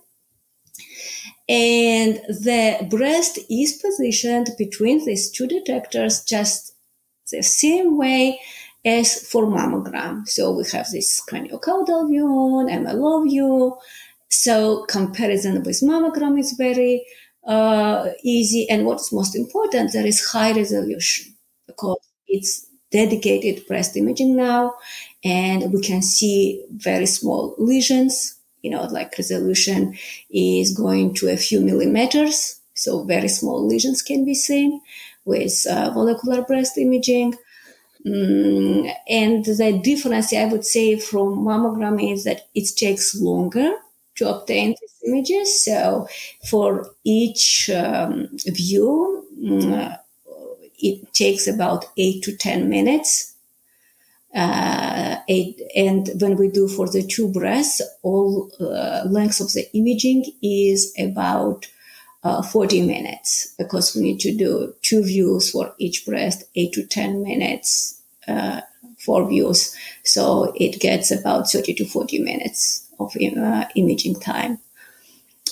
And 1.48 2.20
the 2.28 2.86
breast 2.88 3.40
is 3.50 3.72
positioned 3.72 4.50
between 4.58 5.04
these 5.04 5.28
two 5.28 5.48
detectors 5.48 6.22
just 6.22 6.76
the 7.32 7.42
same 7.42 7.98
way 7.98 8.40
as 8.84 9.28
for 9.28 9.44
mammogram. 9.46 10.28
So 10.28 10.52
we 10.52 10.62
have 10.72 10.88
this 10.92 11.20
craniocaudal 11.28 12.08
view, 12.08 12.28
MLO 12.70 13.24
view. 13.28 13.76
So 14.28 14.84
comparison 14.84 15.64
with 15.64 15.80
mammogram 15.80 16.38
is 16.38 16.52
very 16.52 17.04
uh, 17.44 18.10
easy. 18.22 18.70
And 18.70 18.86
what's 18.86 19.12
most 19.12 19.34
important, 19.34 19.92
there 19.92 20.06
is 20.06 20.24
high 20.30 20.52
resolution 20.52 21.34
it's 22.30 22.66
dedicated 22.92 23.66
breast 23.66 23.96
imaging 23.96 24.36
now 24.36 24.74
and 25.24 25.72
we 25.72 25.80
can 25.80 26.02
see 26.02 26.64
very 26.72 27.06
small 27.06 27.54
lesions 27.58 28.36
you 28.62 28.70
know 28.70 28.84
like 28.84 29.16
resolution 29.18 29.96
is 30.30 30.76
going 30.76 31.14
to 31.14 31.28
a 31.28 31.36
few 31.36 31.60
millimeters 31.60 32.60
so 32.74 33.04
very 33.04 33.28
small 33.28 33.66
lesions 33.66 34.02
can 34.02 34.24
be 34.24 34.34
seen 34.34 34.80
with 35.24 35.66
uh, 35.70 35.90
molecular 35.94 36.42
breast 36.42 36.78
imaging 36.78 37.34
Mm, 38.06 38.90
and 39.08 39.44
the 39.44 39.78
difference 39.84 40.32
I 40.32 40.46
would 40.46 40.64
say 40.64 40.98
from 40.98 41.40
mammogram 41.44 42.00
is 42.12 42.24
that 42.24 42.48
it 42.54 42.68
takes 42.76 43.14
longer 43.14 43.74
to 44.16 44.28
obtain 44.28 44.70
these 44.80 44.96
images. 45.06 45.64
So 45.64 46.08
for 46.48 46.90
each 47.04 47.68
um, 47.70 48.28
view, 48.46 49.26
mm, 49.38 49.98
it 50.82 51.12
takes 51.14 51.46
about 51.46 51.86
eight 51.96 52.22
to 52.24 52.36
10 52.36 52.68
minutes. 52.68 53.34
Uh, 54.34 55.16
eight, 55.26 55.60
and 55.74 56.10
when 56.20 56.36
we 56.36 56.48
do 56.48 56.68
for 56.68 56.88
the 56.88 57.02
two 57.02 57.28
breasts, 57.32 57.82
all 58.02 58.48
uh, 58.60 59.02
length 59.08 59.40
of 59.40 59.52
the 59.54 59.68
imaging 59.76 60.24
is 60.40 60.94
about 60.98 61.66
uh, 62.22 62.42
40 62.42 62.86
minutes 62.86 63.54
because 63.58 63.94
we 63.96 64.02
need 64.02 64.20
to 64.20 64.32
do 64.36 64.74
two 64.82 65.02
views 65.02 65.50
for 65.50 65.74
each 65.78 66.06
breast, 66.06 66.44
eight 66.54 66.72
to 66.74 66.86
10 66.86 67.22
minutes 67.22 68.00
uh, 68.28 68.60
for 68.98 69.28
views. 69.28 69.74
So 70.04 70.52
it 70.54 70.80
gets 70.80 71.10
about 71.10 71.50
30 71.50 71.74
to 71.74 71.84
40 71.84 72.20
minutes 72.20 72.86
of 73.00 73.16
uh, 73.16 73.64
imaging 73.74 74.20
time. 74.20 74.58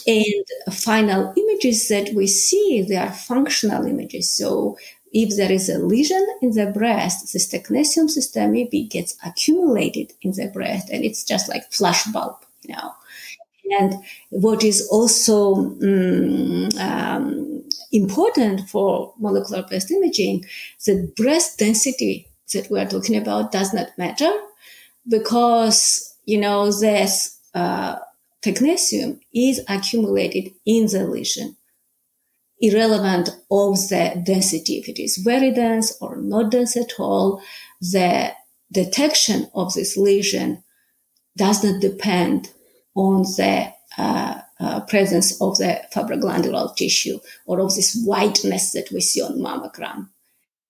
And 0.07 0.45
final 0.73 1.35
images 1.37 1.89
that 1.89 2.15
we 2.15 2.27
see, 2.27 2.83
they 2.89 2.97
are 2.97 3.13
functional 3.13 3.85
images. 3.87 4.31
So 4.31 4.79
if 5.13 5.37
there 5.37 5.51
is 5.51 5.69
a 5.69 5.79
lesion 5.79 6.27
in 6.43 6.53
the 6.53 6.67
breast, 6.67 7.33
this 7.33 7.53
technetium 7.53 8.09
sestamibi 8.09 8.89
gets 8.89 9.17
accumulated 9.25 10.13
in 10.23 10.33
the 10.33 10.51
breast 10.53 10.91
and 10.91 11.05
it's 11.05 11.25
just 11.25 11.49
like 11.49 11.71
flash 11.73 12.05
bulb, 12.07 12.37
you 12.63 12.75
know. 12.75 12.93
And 13.79 14.03
what 14.31 14.65
is 14.65 14.89
also 14.91 15.55
um, 15.57 16.69
um, 16.79 17.65
important 17.93 18.69
for 18.69 19.13
molecular 19.19 19.63
breast 19.63 19.91
imaging, 19.91 20.47
the 20.87 21.13
breast 21.17 21.59
density 21.59 22.29
that 22.55 22.71
we 22.71 22.81
are 22.81 22.87
talking 22.87 23.17
about 23.17 23.53
does 23.53 23.75
not 23.75 23.97
matter 23.99 24.31
because, 25.07 26.15
you 26.25 26.39
know, 26.39 26.73
this 26.73 27.39
uh, 27.55 27.97
technetium 28.43 29.21
is 29.35 29.61
accumulated 29.69 30.53
in 30.65 30.87
the 30.87 31.07
lesion 31.07 31.57
irrelevant 32.61 33.31
of 33.51 33.75
the 33.89 34.23
density, 34.25 34.79
if 34.79 34.89
it 34.89 35.01
is 35.01 35.17
very 35.19 35.53
dense 35.53 35.97
or 36.01 36.17
not 36.17 36.51
dense 36.51 36.77
at 36.77 36.93
all, 36.99 37.43
the 37.81 38.33
detection 38.73 39.51
of 39.55 39.75
this 39.75 39.97
lesion 39.97 40.63
does 41.37 41.63
not 41.65 41.81
depend 41.81 42.51
on 42.95 43.23
the 43.23 43.73
uh, 43.97 44.41
uh, 44.61 44.81
presence 44.81 45.41
of 45.41 45.57
the 45.59 45.81
fibroglandular 45.95 46.75
tissue 46.77 47.19
or 47.47 47.61
of 47.61 47.75
this 47.75 48.03
whiteness 48.05 48.73
that 48.73 48.91
we 48.93 49.01
see 49.01 49.23
on 49.23 49.39
mammogram. 49.39 50.09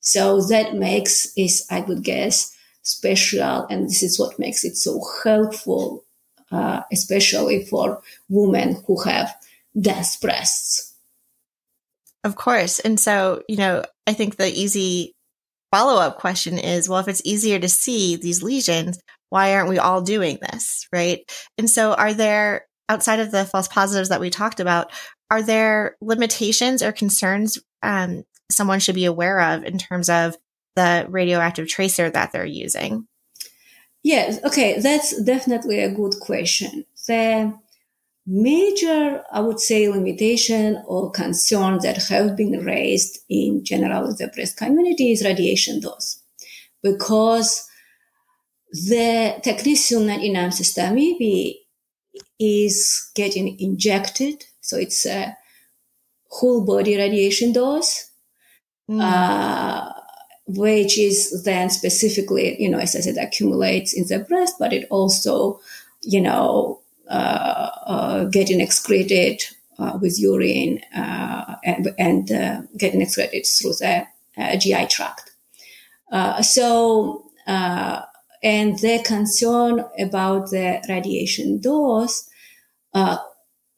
So 0.01 0.43
that 0.43 0.75
makes 0.75 1.33
is, 1.37 1.67
I 1.71 1.81
would 1.81 2.05
guess, 2.05 2.55
special, 2.83 3.67
and 3.69 3.87
this 3.87 4.03
is 4.03 4.19
what 4.19 4.39
makes 4.39 4.65
it 4.65 4.77
so 4.77 5.01
helpful, 5.25 6.05
uh, 6.51 6.83
especially 6.93 7.65
for 7.65 8.01
women 8.29 8.83
who 8.87 9.03
have 9.03 9.35
dense 9.79 10.17
breasts. 10.17 10.88
Of 12.25 12.37
course. 12.37 12.79
And 12.81 12.99
so, 12.99 13.43
you 13.49 13.57
know, 13.57 13.85
I 14.07 14.13
think 14.13 14.37
the 14.37 14.49
easy 14.49 15.15
follow 15.73 16.01
up 16.01 16.19
question 16.19 16.59
is 16.59 16.89
well, 16.89 16.99
if 16.99 17.09
it's 17.09 17.23
easier 17.25 17.59
to 17.59 17.69
see 17.69 18.17
these 18.17 18.43
lesions, 18.43 18.99
why 19.31 19.55
aren't 19.55 19.69
we 19.69 19.79
all 19.79 20.01
doing 20.01 20.39
this? 20.41 20.87
Right. 20.93 21.21
And 21.59 21.69
so, 21.69 21.95
are 21.95 22.15
there, 22.15 22.67
outside 22.89 23.21
of 23.21 23.31
the 23.31 23.45
false 23.45 23.69
positives 23.69 24.09
that 24.09 24.21
we 24.21 24.31
talked 24.31 24.61
about, 24.61 24.91
are 25.31 25.43
there 25.43 25.97
limitations 26.01 26.83
or 26.83 26.93
concerns 26.93 27.59
um, 27.83 28.25
someone 28.51 28.81
should 28.81 28.95
be 28.95 29.05
aware 29.05 29.41
of 29.41 29.65
in 29.65 29.79
terms 29.79 30.09
of 30.09 30.37
the 30.75 31.07
radioactive 31.09 31.69
tracer 31.69 32.09
that 32.11 32.33
they're 32.33 32.47
using? 32.47 33.07
Yes. 34.03 34.43
Okay. 34.45 34.81
That's 34.81 35.21
definitely 35.23 35.81
a 35.81 35.91
good 35.91 36.19
question. 36.21 36.85
The 37.07 37.59
major, 38.29 39.25
I 39.33 39.41
would 39.41 39.59
say, 39.59 39.89
limitation 39.89 40.83
or 40.87 41.11
concern 41.11 41.79
that 41.83 41.97
have 42.09 42.37
been 42.37 42.63
raised 42.65 43.21
in 43.31 43.65
general 43.65 44.15
the 44.15 44.29
breast 44.29 44.59
community 44.59 45.13
is 45.13 45.25
radiation 45.25 45.81
dose. 45.81 46.21
Because 46.83 47.67
the 48.71 49.35
technetium-99 49.43 50.35
sestamibi 50.53 51.55
is 52.39 53.11
getting 53.15 53.59
injected, 53.59 54.45
so 54.61 54.77
it's 54.77 55.07
a 55.07 55.35
whole 56.29 56.67
body 56.67 56.99
radiation 56.99 57.53
dose, 57.53 58.11
mm. 58.91 59.01
uh, 59.01 59.91
which 60.47 60.99
is 60.99 61.45
then 61.45 61.71
specifically, 61.71 62.61
you 62.61 62.69
know, 62.69 62.79
as 62.79 62.95
I 62.95 63.01
said, 63.01 63.17
accumulates 63.17 63.95
in 63.95 64.07
the 64.07 64.23
breast, 64.23 64.57
but 64.59 64.75
it 64.75 64.87
also, 64.91 65.61
you 66.03 66.21
know, 66.21 66.83
getting 68.31 68.61
excreted 68.61 69.43
uh, 69.79 69.99
with 70.01 70.19
urine 70.19 70.81
and, 70.93 71.95
and 71.99 72.29
getting 72.77 73.03
excreted 73.03 73.47
through 73.47 73.73
the 73.75 74.07
GI 74.59 74.87
tract. 74.87 75.31
so, 76.43 77.25
and 77.47 78.79
the 78.79 79.03
concern 79.05 79.85
about 79.99 80.51
the 80.51 80.83
radiation 80.89 81.61
dose, 81.61 82.29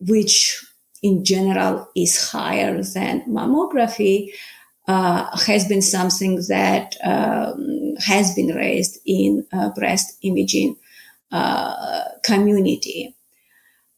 which 0.01 0.65
in 1.03 1.25
general 1.25 1.89
is 1.97 2.31
higher 2.31 2.83
than 2.83 3.23
mammography, 3.23 4.33
uh, 4.89 5.37
has 5.47 5.67
been 5.69 5.83
something 5.83 6.43
that 6.49 6.97
um, 7.05 7.95
has 7.99 8.35
been 8.35 8.49
raised 8.49 8.99
in 9.07 9.47
uh, 9.53 9.71
breast 9.71 10.19
imaging 10.23 10.77
uh, 11.31 12.05
community 12.25 13.15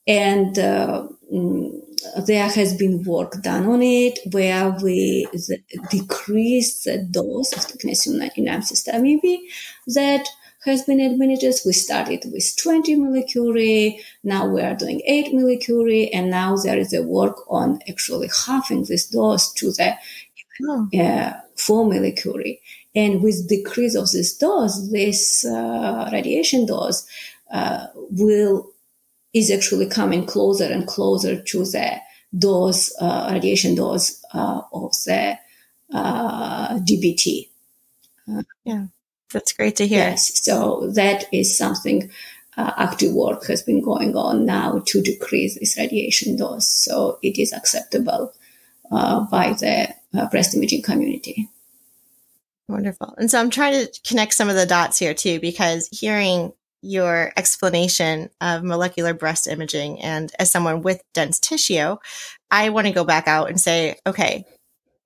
and 0.07 0.59
uh, 0.59 1.07
mm, 1.33 1.81
there 2.27 2.49
has 2.49 2.77
been 2.77 3.03
work 3.05 3.41
done 3.43 3.67
on 3.67 3.83
it 3.83 4.19
where 4.33 4.71
we 4.83 5.27
decreased 5.91 6.85
the 6.85 6.99
dose 6.99 7.53
of 7.53 7.61
technetium 7.61 8.19
99 8.19 8.61
sestamibi 8.62 9.38
that 9.87 10.27
has 10.65 10.83
been 10.85 11.01
administered. 11.01 11.55
We 11.67 11.73
started 11.73 12.25
with 12.33 12.57
20 12.62 12.97
millicurie. 12.97 13.99
Now 14.23 14.47
we 14.47 14.61
are 14.62 14.75
doing 14.75 15.03
8 15.05 15.33
millicurie. 15.35 16.11
And 16.12 16.31
now 16.31 16.57
there 16.57 16.79
is 16.79 16.93
a 16.93 17.03
work 17.03 17.38
on 17.49 17.81
actually 17.88 18.31
halving 18.47 18.85
this 18.85 19.09
dose 19.09 19.53
to 19.55 19.73
the 19.73 19.97
oh. 20.69 20.88
uh, 20.99 21.33
4 21.57 21.87
millicurie. 21.87 22.61
And 22.95 23.23
with 23.23 23.49
decrease 23.49 23.95
of 23.95 24.11
this 24.12 24.37
dose, 24.37 24.91
this 24.91 25.45
uh, 25.45 26.09
radiation 26.12 26.67
dose 26.67 27.07
uh, 27.51 27.87
will 27.95 28.72
is 29.33 29.51
actually 29.51 29.87
coming 29.87 30.27
closer 30.27 30.64
and 30.64 30.87
closer 30.87 31.40
to 31.40 31.64
the 31.64 32.01
dose, 32.37 32.95
uh, 33.01 33.31
radiation 33.33 33.75
dose 33.75 34.23
uh, 34.35 34.62
of 34.73 34.92
the 35.07 35.38
uh, 35.92 36.79
DBT. 36.79 37.49
yeah, 38.64 38.87
that's 39.33 39.53
great 39.53 39.77
to 39.77 39.87
hear. 39.87 40.01
Yes, 40.11 40.42
so 40.42 40.88
that 40.95 41.25
is 41.33 41.57
something 41.57 42.11
uh, 42.57 42.73
active 42.77 43.14
work 43.14 43.47
has 43.47 43.62
been 43.62 43.83
going 43.83 44.14
on 44.16 44.45
now 44.45 44.83
to 44.87 45.03
decrease 45.03 45.59
this 45.59 45.77
radiation 45.79 46.37
dose. 46.37 46.68
So 46.68 47.18
it 47.23 47.38
is 47.38 47.53
acceptable 47.53 48.35
uh, 48.90 49.21
by 49.31 49.55
the 49.55 49.88
uh, 50.14 50.29
breast 50.29 50.55
imaging 50.55 50.83
community. 50.83 51.49
Wonderful. 52.68 53.14
And 53.18 53.31
so 53.31 53.40
I'm 53.40 53.51
trying 53.51 53.87
to 53.87 54.01
connect 54.07 54.35
some 54.35 54.49
of 54.49 54.55
the 54.55 54.66
dots 54.66 54.99
here 54.99 55.14
too, 55.14 55.40
because 55.40 55.88
hearing 55.88 56.53
your 56.83 57.33
explanation 57.37 58.29
of 58.40 58.64
molecular 58.64 59.14
breast 59.14 59.47
imaging. 59.47 60.01
And 60.01 60.33
as 60.38 60.51
someone 60.51 60.83
with 60.83 61.03
dense 61.14 61.38
tissue, 61.38 61.97
I 62.51 62.68
want 62.71 62.88
to 62.88 62.92
go 62.92 63.05
back 63.05 63.29
out 63.29 63.49
and 63.49 63.61
say, 63.61 63.97
okay, 64.07 64.45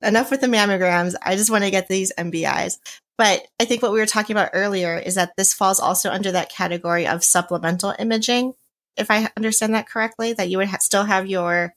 enough 0.02 0.30
with 0.30 0.40
the 0.40 0.46
mammograms. 0.46 1.14
I 1.22 1.36
just 1.36 1.50
want 1.50 1.64
to 1.64 1.70
get 1.70 1.88
these 1.88 2.12
MBIs. 2.18 2.78
But 3.18 3.46
I 3.60 3.64
think 3.64 3.82
what 3.82 3.92
we 3.92 3.98
were 3.98 4.06
talking 4.06 4.36
about 4.36 4.50
earlier 4.52 4.96
is 4.96 5.14
that 5.14 5.32
this 5.36 5.54
falls 5.54 5.80
also 5.80 6.10
under 6.10 6.32
that 6.32 6.50
category 6.50 7.06
of 7.06 7.24
supplemental 7.24 7.94
imaging. 7.98 8.54
If 8.96 9.10
I 9.10 9.30
understand 9.36 9.74
that 9.74 9.88
correctly, 9.88 10.32
that 10.34 10.50
you 10.50 10.58
would 10.58 10.68
ha- 10.68 10.78
still 10.80 11.04
have 11.04 11.26
your 11.26 11.74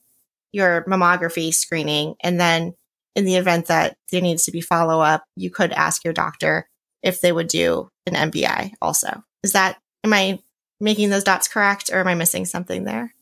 your 0.52 0.84
mammography 0.84 1.54
screening, 1.54 2.16
and 2.22 2.40
then 2.40 2.74
in 3.14 3.24
the 3.24 3.36
event 3.36 3.66
that 3.66 3.96
there 4.10 4.20
needs 4.20 4.44
to 4.44 4.50
be 4.50 4.60
follow 4.60 5.00
up, 5.00 5.24
you 5.36 5.48
could 5.50 5.72
ask 5.72 6.04
your 6.04 6.12
doctor 6.12 6.68
if 7.02 7.20
they 7.20 7.30
would 7.30 7.46
do 7.46 7.88
an 8.06 8.14
MBI 8.30 8.72
also. 8.82 9.22
Is 9.42 9.52
that 9.52 9.78
Am 10.04 10.12
I 10.12 10.40
making 10.80 11.10
those 11.10 11.24
dots 11.24 11.48
correct 11.48 11.90
or 11.92 12.00
am 12.00 12.08
I 12.08 12.14
missing 12.14 12.46
something 12.46 12.84
there? 12.84 13.14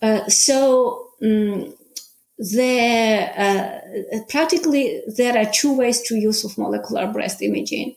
Uh, 0.00 0.28
so 0.28 1.08
um, 1.22 1.74
there 2.38 3.32
uh, 3.36 4.18
practically 4.28 5.02
there 5.16 5.36
are 5.36 5.50
two 5.52 5.76
ways 5.76 6.02
to 6.02 6.16
use 6.16 6.44
of 6.44 6.56
molecular 6.58 7.06
breast 7.06 7.42
imaging. 7.42 7.96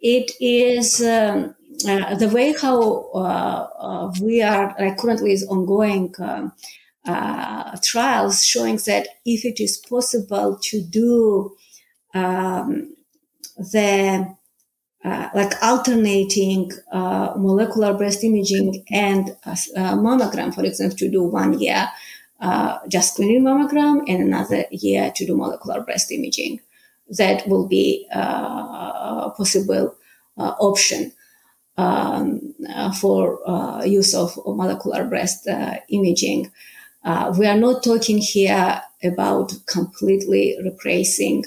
It 0.00 0.30
is 0.40 1.02
um, 1.02 1.54
uh, 1.86 2.14
the 2.14 2.28
way 2.28 2.54
how 2.60 3.10
uh, 3.14 3.68
uh, 3.78 4.12
we 4.22 4.42
are 4.42 4.74
like 4.78 4.98
currently 4.98 5.32
is 5.32 5.46
ongoing 5.46 6.14
um, 6.20 6.52
uh, 7.06 7.76
trials 7.82 8.44
showing 8.44 8.76
that 8.86 9.08
if 9.24 9.44
it 9.44 9.60
is 9.60 9.76
possible 9.76 10.58
to 10.62 10.80
do 10.80 11.56
um, 12.14 12.94
the 13.56 14.34
uh, 15.06 15.30
like 15.34 15.52
alternating 15.62 16.72
uh, 16.90 17.32
molecular 17.36 17.94
breast 17.94 18.24
imaging 18.24 18.84
and 18.90 19.30
uh, 19.44 19.54
mammogram, 19.94 20.52
for 20.52 20.64
example, 20.64 20.96
to 20.96 21.08
do 21.08 21.22
one 21.22 21.56
year 21.60 21.88
uh, 22.40 22.78
just 22.88 23.12
screening 23.14 23.44
mammogram 23.44 24.02
and 24.08 24.20
another 24.20 24.64
year 24.72 25.12
to 25.14 25.24
do 25.24 25.36
molecular 25.36 25.80
breast 25.82 26.10
imaging. 26.10 26.60
That 27.10 27.46
will 27.46 27.68
be 27.68 28.08
uh, 28.12 28.18
a 28.18 29.34
possible 29.36 29.94
uh, 30.36 30.54
option 30.58 31.12
um, 31.76 32.54
for 33.00 33.38
use 33.86 34.12
of 34.12 34.36
molecular 34.44 35.04
breast 35.04 35.46
imaging. 35.88 36.50
we 37.38 37.46
are 37.46 37.56
not 37.56 37.84
talking 37.84 38.18
here 38.18 38.82
about 39.04 39.52
completely 39.66 40.58
replacing 40.64 41.44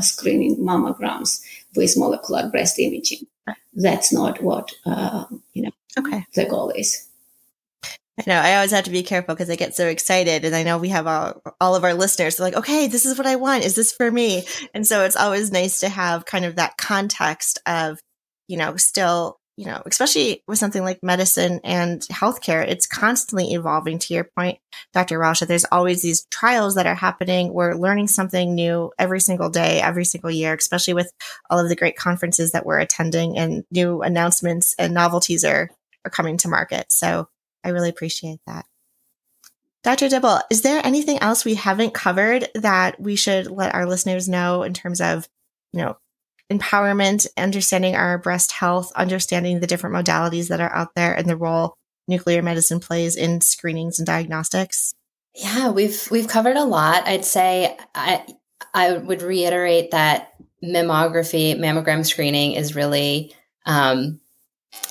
screening 0.00 0.56
mammograms 0.58 1.40
with 1.76 1.96
molecular 1.96 2.48
breast 2.48 2.78
imaging. 2.78 3.26
That's 3.74 4.12
not 4.12 4.42
what 4.42 4.72
uh, 4.84 5.24
you 5.54 5.62
know. 5.62 5.70
Okay. 5.98 6.24
The 6.34 6.44
goal 6.44 6.70
is. 6.70 7.06
I 7.84 8.24
know. 8.26 8.40
I 8.40 8.56
always 8.56 8.72
have 8.72 8.84
to 8.84 8.90
be 8.90 9.04
careful 9.04 9.34
because 9.34 9.48
I 9.48 9.56
get 9.56 9.76
so 9.76 9.86
excited, 9.86 10.44
and 10.44 10.54
I 10.54 10.64
know 10.64 10.78
we 10.78 10.88
have 10.88 11.06
all, 11.06 11.40
all 11.60 11.76
of 11.76 11.84
our 11.84 11.94
listeners. 11.94 12.38
are 12.38 12.42
like, 12.42 12.56
okay, 12.56 12.88
this 12.88 13.06
is 13.06 13.16
what 13.16 13.28
I 13.28 13.36
want. 13.36 13.64
Is 13.64 13.76
this 13.76 13.92
for 13.92 14.10
me? 14.10 14.44
And 14.74 14.86
so 14.86 15.04
it's 15.04 15.16
always 15.16 15.52
nice 15.52 15.80
to 15.80 15.88
have 15.88 16.24
kind 16.24 16.44
of 16.44 16.56
that 16.56 16.76
context 16.76 17.60
of, 17.64 18.00
you 18.48 18.56
know, 18.56 18.76
still 18.76 19.38
you 19.58 19.64
know, 19.64 19.82
especially 19.86 20.44
with 20.46 20.56
something 20.56 20.84
like 20.84 21.02
medicine 21.02 21.58
and 21.64 22.00
healthcare, 22.02 22.64
it's 22.64 22.86
constantly 22.86 23.54
evolving. 23.54 23.98
To 23.98 24.14
your 24.14 24.22
point, 24.22 24.60
Dr. 24.92 25.18
Rauch, 25.18 25.40
there's 25.40 25.64
always 25.72 26.00
these 26.00 26.26
trials 26.30 26.76
that 26.76 26.86
are 26.86 26.94
happening. 26.94 27.52
We're 27.52 27.74
learning 27.74 28.06
something 28.06 28.54
new 28.54 28.92
every 29.00 29.18
single 29.18 29.50
day, 29.50 29.80
every 29.80 30.04
single 30.04 30.30
year, 30.30 30.54
especially 30.54 30.94
with 30.94 31.12
all 31.50 31.58
of 31.58 31.68
the 31.68 31.74
great 31.74 31.96
conferences 31.96 32.52
that 32.52 32.64
we're 32.64 32.78
attending 32.78 33.36
and 33.36 33.64
new 33.72 34.00
announcements 34.00 34.76
and 34.78 34.94
novelties 34.94 35.44
are, 35.44 35.70
are 36.04 36.10
coming 36.10 36.36
to 36.36 36.48
market. 36.48 36.92
So 36.92 37.28
I 37.64 37.70
really 37.70 37.90
appreciate 37.90 38.38
that. 38.46 38.64
Dr. 39.82 40.08
Dibble, 40.08 40.38
is 40.50 40.62
there 40.62 40.80
anything 40.86 41.18
else 41.18 41.44
we 41.44 41.54
haven't 41.54 41.94
covered 41.94 42.48
that 42.54 43.00
we 43.00 43.16
should 43.16 43.50
let 43.50 43.74
our 43.74 43.86
listeners 43.86 44.28
know 44.28 44.62
in 44.62 44.72
terms 44.72 45.00
of, 45.00 45.28
you 45.72 45.80
know, 45.80 45.96
empowerment, 46.50 47.26
understanding 47.36 47.94
our 47.94 48.18
breast 48.18 48.52
health, 48.52 48.92
understanding 48.96 49.60
the 49.60 49.66
different 49.66 49.94
modalities 49.94 50.48
that 50.48 50.60
are 50.60 50.74
out 50.74 50.94
there 50.94 51.12
and 51.12 51.28
the 51.28 51.36
role 51.36 51.74
nuclear 52.06 52.42
medicine 52.42 52.80
plays 52.80 53.16
in 53.16 53.40
screenings 53.40 53.98
and 53.98 54.06
diagnostics? 54.06 54.94
Yeah, 55.34 55.70
we've 55.70 56.10
we've 56.10 56.28
covered 56.28 56.56
a 56.56 56.64
lot. 56.64 57.06
I'd 57.06 57.24
say 57.24 57.76
I 57.94 58.24
I 58.74 58.94
would 58.94 59.22
reiterate 59.22 59.92
that 59.92 60.32
mammography, 60.64 61.56
mammogram 61.56 62.04
screening 62.04 62.52
is 62.52 62.74
really 62.74 63.34
um, 63.64 64.20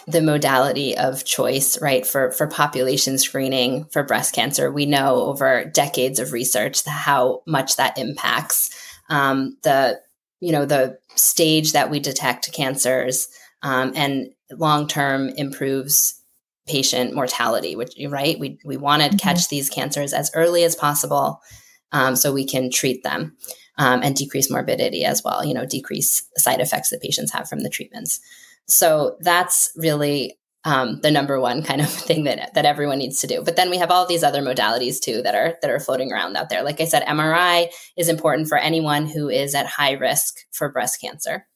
the 0.07 0.21
modality 0.21 0.97
of 0.97 1.25
choice, 1.25 1.81
right? 1.81 2.05
For 2.05 2.31
for 2.31 2.47
population 2.47 3.17
screening 3.17 3.85
for 3.85 4.03
breast 4.03 4.33
cancer, 4.33 4.71
we 4.71 4.85
know 4.85 5.23
over 5.23 5.65
decades 5.65 6.19
of 6.19 6.31
research 6.31 6.85
how 6.85 7.41
much 7.45 7.75
that 7.75 7.97
impacts 7.97 8.69
um, 9.09 9.57
the 9.63 9.99
you 10.39 10.51
know 10.51 10.65
the 10.65 10.99
stage 11.17 11.73
that 11.73 11.89
we 11.89 11.99
detect 11.99 12.51
cancers 12.53 13.27
um, 13.63 13.91
and 13.95 14.29
long 14.51 14.87
term 14.87 15.29
improves 15.29 16.21
patient 16.67 17.13
mortality 17.13 17.75
which 17.75 17.95
you're 17.97 18.11
right 18.11 18.39
we, 18.39 18.59
we 18.65 18.77
want 18.77 19.01
to 19.01 19.07
mm-hmm. 19.07 19.17
catch 19.17 19.47
these 19.49 19.69
cancers 19.69 20.13
as 20.13 20.29
early 20.33 20.63
as 20.63 20.75
possible 20.75 21.41
um, 21.91 22.15
so 22.15 22.33
we 22.33 22.45
can 22.45 22.69
treat 22.69 23.03
them 23.03 23.35
um, 23.77 24.01
and 24.03 24.15
decrease 24.15 24.51
morbidity 24.51 25.05
as 25.05 25.23
well 25.23 25.45
you 25.45 25.53
know 25.53 25.65
decrease 25.65 26.27
side 26.37 26.59
effects 26.59 26.89
that 26.89 27.01
patients 27.01 27.31
have 27.31 27.47
from 27.47 27.61
the 27.61 27.69
treatments 27.69 28.19
so 28.65 29.15
that's 29.21 29.71
really 29.77 30.37
um, 30.67 30.99
the 31.01 31.11
number 31.11 31.39
one 31.39 31.63
kind 31.63 31.79
of 31.79 31.89
thing 32.07 32.25
that 32.25 32.53
that 32.53 32.65
everyone 32.65 32.97
needs 32.99 33.21
to 33.21 33.27
do. 33.27 33.41
But 33.41 33.55
then 33.55 33.69
we 33.69 33.77
have 33.77 33.89
all 33.89 34.05
these 34.05 34.23
other 34.23 34.41
modalities 34.41 34.99
too 34.99 35.21
that 35.23 35.33
are 35.33 35.57
that 35.61 35.71
are 35.71 35.79
floating 35.79 36.11
around 36.11 36.35
out 36.35 36.49
there. 36.49 36.61
Like 36.61 36.81
I 36.81 36.85
said, 36.85 37.03
MRI 37.03 37.69
is 37.95 38.09
important 38.09 38.49
for 38.49 38.57
anyone 38.57 39.07
who 39.07 39.29
is 39.29 39.55
at 39.55 39.65
high 39.65 39.93
risk 39.93 40.39
for 40.51 40.69
breast 40.69 40.99
cancer. 40.99 41.47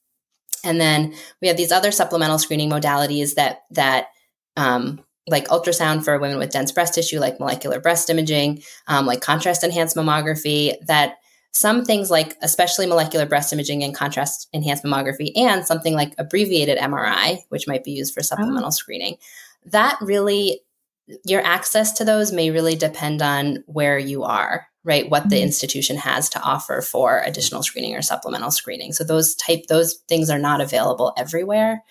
And 0.64 0.80
then 0.80 1.14
we 1.42 1.50
have 1.50 1.58
these 1.58 1.72
other 1.74 1.92
supplemental 1.92 2.40
screening 2.40 2.70
modalities 2.70 3.36
that 3.36 3.64
that 3.72 4.08
um, 4.56 5.04
like 5.28 5.48
ultrasound 5.50 6.06
for 6.06 6.18
women 6.18 6.40
with 6.40 6.52
dense 6.52 6.72
breast 6.72 6.94
tissue, 6.94 7.20
like 7.20 7.40
molecular 7.40 7.82
breast 7.82 8.10
imaging, 8.10 8.64
um, 8.88 9.06
like 9.06 9.20
contrast 9.20 9.64
enhanced 9.64 9.98
mammography, 9.98 10.76
that 10.88 11.16
some 11.52 11.84
things 11.84 12.10
like 12.10 12.38
especially 12.42 12.88
molecular 12.88 13.26
breast 13.26 13.52
imaging 13.52 13.84
and 13.84 13.94
contrast 13.94 14.48
enhanced 14.54 14.84
mammography 14.84 15.32
and 15.36 15.66
something 15.66 15.94
like 15.94 16.14
abbreviated 16.18 16.78
MRI, 16.78 17.40
which 17.50 17.68
might 17.68 17.84
be 17.84 17.92
used 17.92 18.14
for 18.14 18.24
supplemental 18.24 18.68
oh. 18.68 18.72
screening. 18.72 19.18
That 19.66 19.98
really 20.02 20.62
your 21.26 21.42
access 21.42 21.92
to 21.94 22.06
those 22.06 22.32
may 22.32 22.52
really 22.52 22.76
depend 22.76 23.22
on 23.22 23.64
where 23.68 23.98
you 23.98 24.24
are, 24.24 24.68
right? 24.84 25.10
What 25.10 25.30
the 25.30 25.36
mm-hmm. 25.36 25.44
institution 25.44 25.98
has 25.98 26.30
to 26.30 26.42
offer 26.42 26.82
for 26.82 27.22
additional 27.26 27.64
screening 27.64 27.96
or 27.96 28.02
supplemental 28.02 28.52
screening. 28.52 28.94
So 28.94 29.04
those 29.04 29.36
type 29.36 29.68
those 29.68 29.96
things 30.08 30.30
are 30.30 30.40
not 30.40 30.62
available 30.62 31.14
everywhere. 31.18 31.84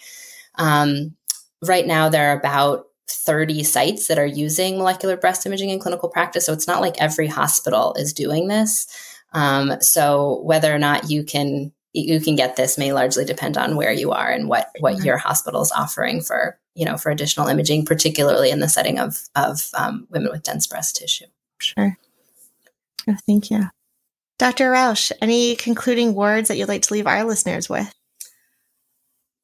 Um, 0.57 1.17
right 1.63 1.87
now, 1.87 2.09
there 2.09 2.31
are 2.31 2.39
about 2.39 2.87
30 3.09 3.65
sites 3.65 4.07
that 4.07 4.19
are 4.19 4.27
using 4.27 4.79
molecular 4.79 5.17
breast 5.17 5.45
imaging 5.45 5.71
in 5.71 5.81
clinical 5.81 6.09
practice. 6.09 6.47
So 6.47 6.53
it's 6.53 6.69
not 6.69 6.81
like 6.81 6.95
every 6.99 7.27
hospital 7.27 7.95
is 7.95 8.13
doing 8.13 8.49
this. 8.49 8.87
Um, 9.33 9.81
so 9.81 10.41
whether 10.43 10.75
or 10.75 10.79
not 10.79 11.11
you 11.11 11.25
can 11.25 11.73
you 11.93 12.21
can 12.21 12.37
get 12.37 12.57
this 12.57 12.79
may 12.79 12.93
largely 12.93 13.25
depend 13.25 13.57
on 13.57 13.77
where 13.77 13.93
you 13.93 14.13
are 14.13 14.31
and 14.31 14.49
what 14.49 14.71
what 14.81 15.05
your 15.05 15.17
hospital 15.17 15.61
is 15.63 15.73
offering 15.73 16.21
for 16.21 16.59
you 16.75 16.85
know 16.85 16.97
for 16.97 17.11
additional 17.11 17.49
imaging, 17.49 17.85
particularly 17.85 18.51
in 18.51 18.61
the 18.61 18.69
setting 18.69 18.99
of 18.99 19.29
of 19.35 19.69
um, 19.75 20.07
women 20.11 20.31
with 20.31 20.43
dense 20.43 20.67
breast 20.67 20.97
tissue. 20.97 21.27
Sure. 21.59 21.97
Oh, 23.09 23.17
thank 23.27 23.51
you, 23.51 23.65
Dr. 24.39 24.71
Rauch. 24.71 25.13
Any 25.21 25.57
concluding 25.57 26.15
words 26.15 26.49
that 26.49 26.57
you'd 26.57 26.69
like 26.69 26.83
to 26.83 26.95
leave 26.95 27.07
our 27.07 27.25
listeners 27.25 27.69
with? 27.69 27.93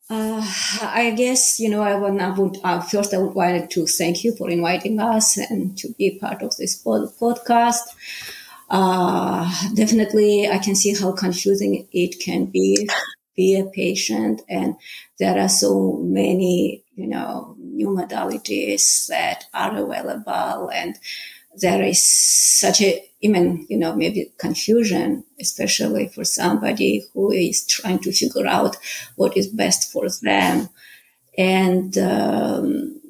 Uh, 0.09 0.41
I 0.83 1.15
guess 1.17 1.59
you 1.59 1.69
know 1.69 1.83
I 1.83 1.97
would, 1.97 2.21
I 2.21 2.31
would 2.31 2.59
uh, 2.63 2.81
first 2.81 3.13
I 3.13 3.19
would 3.19 3.35
like 3.35 3.71
to 3.71 3.87
thank 3.87 4.23
you 4.23 4.37
for 4.37 4.49
inviting 4.49 5.01
us 5.01 5.37
and 5.37 5.77
to 5.79 5.93
be 5.99 6.19
part 6.21 6.43
of 6.43 6.57
this 6.57 6.77
pod- 6.77 7.13
podcast 7.21 7.83
uh, 8.69 9.51
definitely 9.75 10.49
I 10.49 10.59
can 10.59 10.75
see 10.75 10.95
how 10.95 11.13
confusing 11.13 11.87
it 11.93 12.21
can 12.21 12.47
be 12.47 12.89
be 13.37 13.59
a 13.59 13.65
patient 13.67 14.41
and 14.49 14.77
there 15.19 15.39
are 15.39 15.49
so 15.49 15.99
many 16.03 16.83
you 16.95 17.07
know 17.07 17.55
new 17.59 17.89
modalities 17.89 19.07
that 19.09 19.45
are 19.53 19.77
available 19.77 20.71
and 20.73 20.99
there 21.57 21.83
is 21.83 22.03
such 22.03 22.81
a 22.83 23.03
even 23.21 23.67
you 23.69 23.79
know 23.79 23.95
maybe 23.95 24.33
confusion 24.39 25.25
especially 25.41 26.09
for 26.09 26.25
somebody 26.25 27.05
who 27.15 27.31
is 27.31 27.67
trying 27.67 27.99
to 27.99 28.13
figure 28.13 28.47
out 28.47 28.77
what 29.17 29.37
is 29.37 29.49
best 29.49 29.93
for 29.93 30.07
them. 30.23 30.69
And 31.39 31.97
um, 31.99 33.01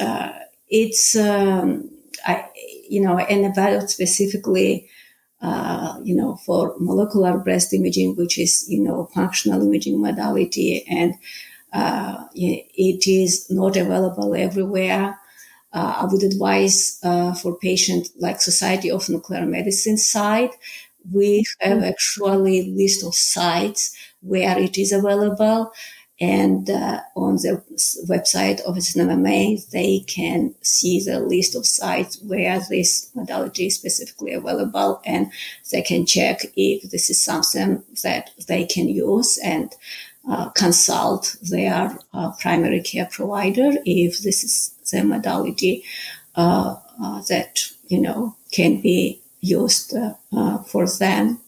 uh, 0.00 0.32
it's 0.68 1.16
um, 1.16 1.90
I, 2.26 2.48
you 2.88 3.00
know 3.00 3.18
and 3.18 3.46
about 3.46 3.90
specifically 3.90 4.88
uh, 5.44 6.00
you 6.02 6.16
know, 6.16 6.36
for 6.46 6.74
molecular 6.78 7.36
breast 7.36 7.74
imaging, 7.74 8.16
which 8.16 8.38
is, 8.38 8.64
you 8.66 8.80
know, 8.80 9.10
functional 9.14 9.60
imaging 9.62 10.00
modality, 10.00 10.84
and 10.88 11.14
uh, 11.74 12.24
it 12.34 13.06
is 13.06 13.50
not 13.50 13.76
available 13.76 14.34
everywhere. 14.34 15.18
Uh, 15.70 15.94
I 16.00 16.04
would 16.06 16.22
advise 16.22 16.98
uh, 17.02 17.34
for 17.34 17.58
patient 17.58 18.08
like 18.18 18.40
Society 18.40 18.90
of 18.90 19.08
Nuclear 19.10 19.44
Medicine 19.44 19.98
site, 19.98 20.54
we 21.12 21.44
have 21.60 21.78
mm-hmm. 21.78 21.84
actually 21.84 22.72
list 22.74 23.04
of 23.04 23.14
sites 23.14 23.94
where 24.22 24.58
it 24.58 24.78
is 24.78 24.92
available 24.92 25.72
and 26.20 26.70
uh, 26.70 27.00
on 27.16 27.34
the 27.36 27.62
website 28.08 28.60
of 28.60 28.76
SNMMI, 28.76 29.68
they 29.70 30.00
can 30.06 30.54
see 30.62 31.02
the 31.02 31.18
list 31.18 31.56
of 31.56 31.66
sites 31.66 32.20
where 32.22 32.60
this 32.68 33.10
modality 33.16 33.66
is 33.66 33.74
specifically 33.74 34.32
available 34.32 35.02
and 35.04 35.32
they 35.72 35.82
can 35.82 36.06
check 36.06 36.42
if 36.56 36.88
this 36.90 37.10
is 37.10 37.20
something 37.20 37.82
that 38.04 38.30
they 38.46 38.64
can 38.64 38.88
use 38.88 39.38
and 39.38 39.74
uh, 40.28 40.50
consult 40.50 41.36
their 41.42 41.98
uh, 42.12 42.30
primary 42.40 42.80
care 42.80 43.08
provider 43.10 43.72
if 43.84 44.22
this 44.22 44.44
is 44.44 44.74
the 44.90 45.02
modality 45.02 45.82
uh, 46.36 46.76
uh, 47.02 47.22
that, 47.28 47.58
you 47.88 48.00
know, 48.00 48.36
can 48.52 48.80
be 48.80 49.20
used 49.40 49.94
uh, 50.32 50.58
for 50.58 50.88
them. 50.88 51.40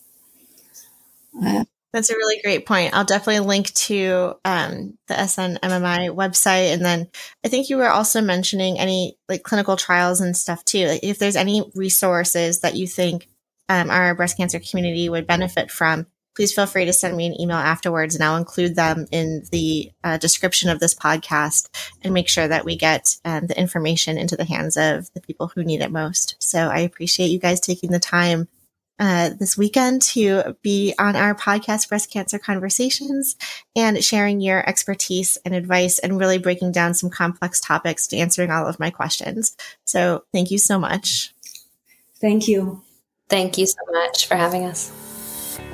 That's 1.96 2.10
a 2.10 2.14
really 2.14 2.42
great 2.42 2.66
point. 2.66 2.92
I'll 2.92 3.06
definitely 3.06 3.46
link 3.46 3.72
to 3.72 4.34
um, 4.44 4.98
the 5.08 5.14
SNMMI 5.14 6.14
website. 6.14 6.74
And 6.74 6.84
then 6.84 7.08
I 7.42 7.48
think 7.48 7.70
you 7.70 7.78
were 7.78 7.88
also 7.88 8.20
mentioning 8.20 8.78
any 8.78 9.16
like 9.30 9.44
clinical 9.44 9.78
trials 9.78 10.20
and 10.20 10.36
stuff 10.36 10.62
too. 10.66 10.88
Like 10.88 11.02
if 11.02 11.18
there's 11.18 11.36
any 11.36 11.64
resources 11.74 12.60
that 12.60 12.76
you 12.76 12.86
think 12.86 13.30
um, 13.70 13.88
our 13.88 14.14
breast 14.14 14.36
cancer 14.36 14.60
community 14.60 15.08
would 15.08 15.26
benefit 15.26 15.70
from, 15.70 16.06
please 16.34 16.52
feel 16.52 16.66
free 16.66 16.84
to 16.84 16.92
send 16.92 17.16
me 17.16 17.28
an 17.28 17.40
email 17.40 17.56
afterwards 17.56 18.14
and 18.14 18.22
I'll 18.22 18.36
include 18.36 18.76
them 18.76 19.06
in 19.10 19.44
the 19.50 19.90
uh, 20.04 20.18
description 20.18 20.68
of 20.68 20.80
this 20.80 20.94
podcast 20.94 21.70
and 22.02 22.12
make 22.12 22.28
sure 22.28 22.46
that 22.46 22.66
we 22.66 22.76
get 22.76 23.16
um, 23.24 23.46
the 23.46 23.58
information 23.58 24.18
into 24.18 24.36
the 24.36 24.44
hands 24.44 24.76
of 24.76 25.10
the 25.14 25.22
people 25.22 25.50
who 25.54 25.64
need 25.64 25.80
it 25.80 25.90
most. 25.90 26.36
So 26.40 26.68
I 26.68 26.80
appreciate 26.80 27.28
you 27.28 27.38
guys 27.38 27.58
taking 27.58 27.90
the 27.90 27.98
time 27.98 28.48
uh, 28.98 29.30
this 29.38 29.56
weekend 29.56 30.02
to 30.02 30.56
be 30.62 30.94
on 30.98 31.16
our 31.16 31.34
podcast, 31.34 31.88
Breast 31.88 32.10
Cancer 32.10 32.38
Conversations, 32.38 33.36
and 33.74 34.02
sharing 34.02 34.40
your 34.40 34.66
expertise 34.68 35.36
and 35.44 35.54
advice 35.54 35.98
and 35.98 36.18
really 36.18 36.38
breaking 36.38 36.72
down 36.72 36.94
some 36.94 37.10
complex 37.10 37.60
topics 37.60 38.06
to 38.08 38.16
answering 38.16 38.50
all 38.50 38.66
of 38.66 38.80
my 38.80 38.90
questions. 38.90 39.56
So 39.84 40.24
thank 40.32 40.50
you 40.50 40.58
so 40.58 40.78
much. 40.78 41.34
Thank 42.20 42.48
you. 42.48 42.82
Thank 43.28 43.58
you 43.58 43.66
so 43.66 43.76
much 43.92 44.26
for 44.26 44.36
having 44.36 44.64
us. 44.64 44.90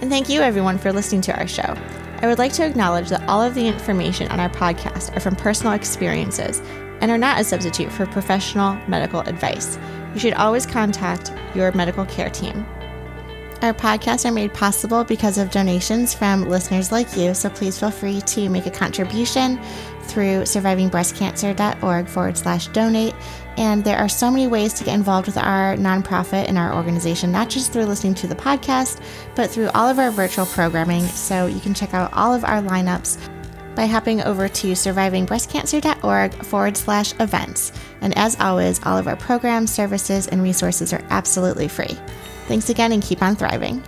And 0.01 0.11
thank 0.11 0.29
you, 0.29 0.41
everyone, 0.41 0.79
for 0.79 0.93
listening 0.93 1.21
to 1.23 1.39
our 1.39 1.47
show. 1.47 1.77
I 2.23 2.27
would 2.27 2.39
like 2.39 2.53
to 2.55 2.65
acknowledge 2.65 3.09
that 3.11 3.29
all 3.29 3.43
of 3.43 3.55
the 3.55 3.67
information 3.67 4.29
on 4.29 4.41
our 4.41 4.51
podcast 4.51 5.17
are 5.17 5.21
from 5.21 5.37
personal 5.37 5.73
experiences 5.73 6.61
and 7.01 7.11
are 7.11 7.19
not 7.19 7.41
a 7.41 7.45
substitute 7.45 7.91
for 7.91 8.07
professional 8.07 8.75
medical 8.89 9.21
advice. 9.21 9.79
You 10.15 10.21
should 10.21 10.35
always 10.35 10.65
contact 10.65 11.33
your 11.55 11.73
medical 11.73 12.05
care 12.07 12.31
team. 12.31 12.65
Our 13.63 13.73
podcasts 13.73 14.29
are 14.29 14.33
made 14.33 14.53
possible 14.53 15.05
because 15.05 15.39
of 15.39 15.53
donations 15.53 16.13
from 16.13 16.49
listeners 16.49 16.91
like 16.91 17.17
you, 17.17 17.33
so 17.33 17.49
please 17.49 17.79
feel 17.79 17.93
free 17.93 18.21
to 18.23 18.49
make 18.49 18.67
a 18.67 18.73
contribution 18.73 19.61
through 20.03 20.43
survivingbreastcancer.org 20.43 22.09
forward 22.09 22.37
slash 22.37 22.67
donate. 22.69 23.15
And 23.57 23.85
there 23.85 23.99
are 23.99 24.09
so 24.09 24.33
many 24.33 24.49
ways 24.49 24.73
to 24.75 24.85
get 24.85 24.97
involved 24.97 25.29
with 25.29 25.37
our 25.37 25.77
nonprofit 25.77 26.49
and 26.49 26.59
our 26.59 26.75
organization, 26.75 27.31
not 27.31 27.49
just 27.49 27.73
through 27.73 27.85
listening 27.85 28.15
to 28.15 28.27
the 28.27 28.35
podcast, 28.35 29.01
but 29.37 29.49
through 29.49 29.69
all 29.75 29.89
of 29.89 30.01
our 30.01 30.11
virtual 30.11 30.47
programming. 30.47 31.05
So 31.05 31.47
you 31.47 31.61
can 31.61 31.73
check 31.73 31.95
out 31.95 32.13
all 32.15 32.35
of 32.35 32.45
our 32.45 32.61
lineups 32.63 33.17
by 33.77 33.87
hopping 33.87 34.23
over 34.23 34.49
to 34.49 34.73
survivingbreastcancer.org 34.73 36.35
forward 36.45 36.77
slash 36.77 37.15
events. 37.21 37.71
And 38.01 38.19
as 38.19 38.39
always, 38.41 38.85
all 38.85 38.99
of 38.99 39.07
our 39.07 39.17
programs, 39.17 39.73
services, 39.73 40.27
and 40.27 40.43
resources 40.43 40.93
are 40.93 41.05
absolutely 41.11 41.69
free. 41.69 41.97
Thanks 42.47 42.69
again 42.69 42.93
and 42.93 43.03
keep 43.03 43.23
on 43.23 43.37
thriving. 43.37 43.83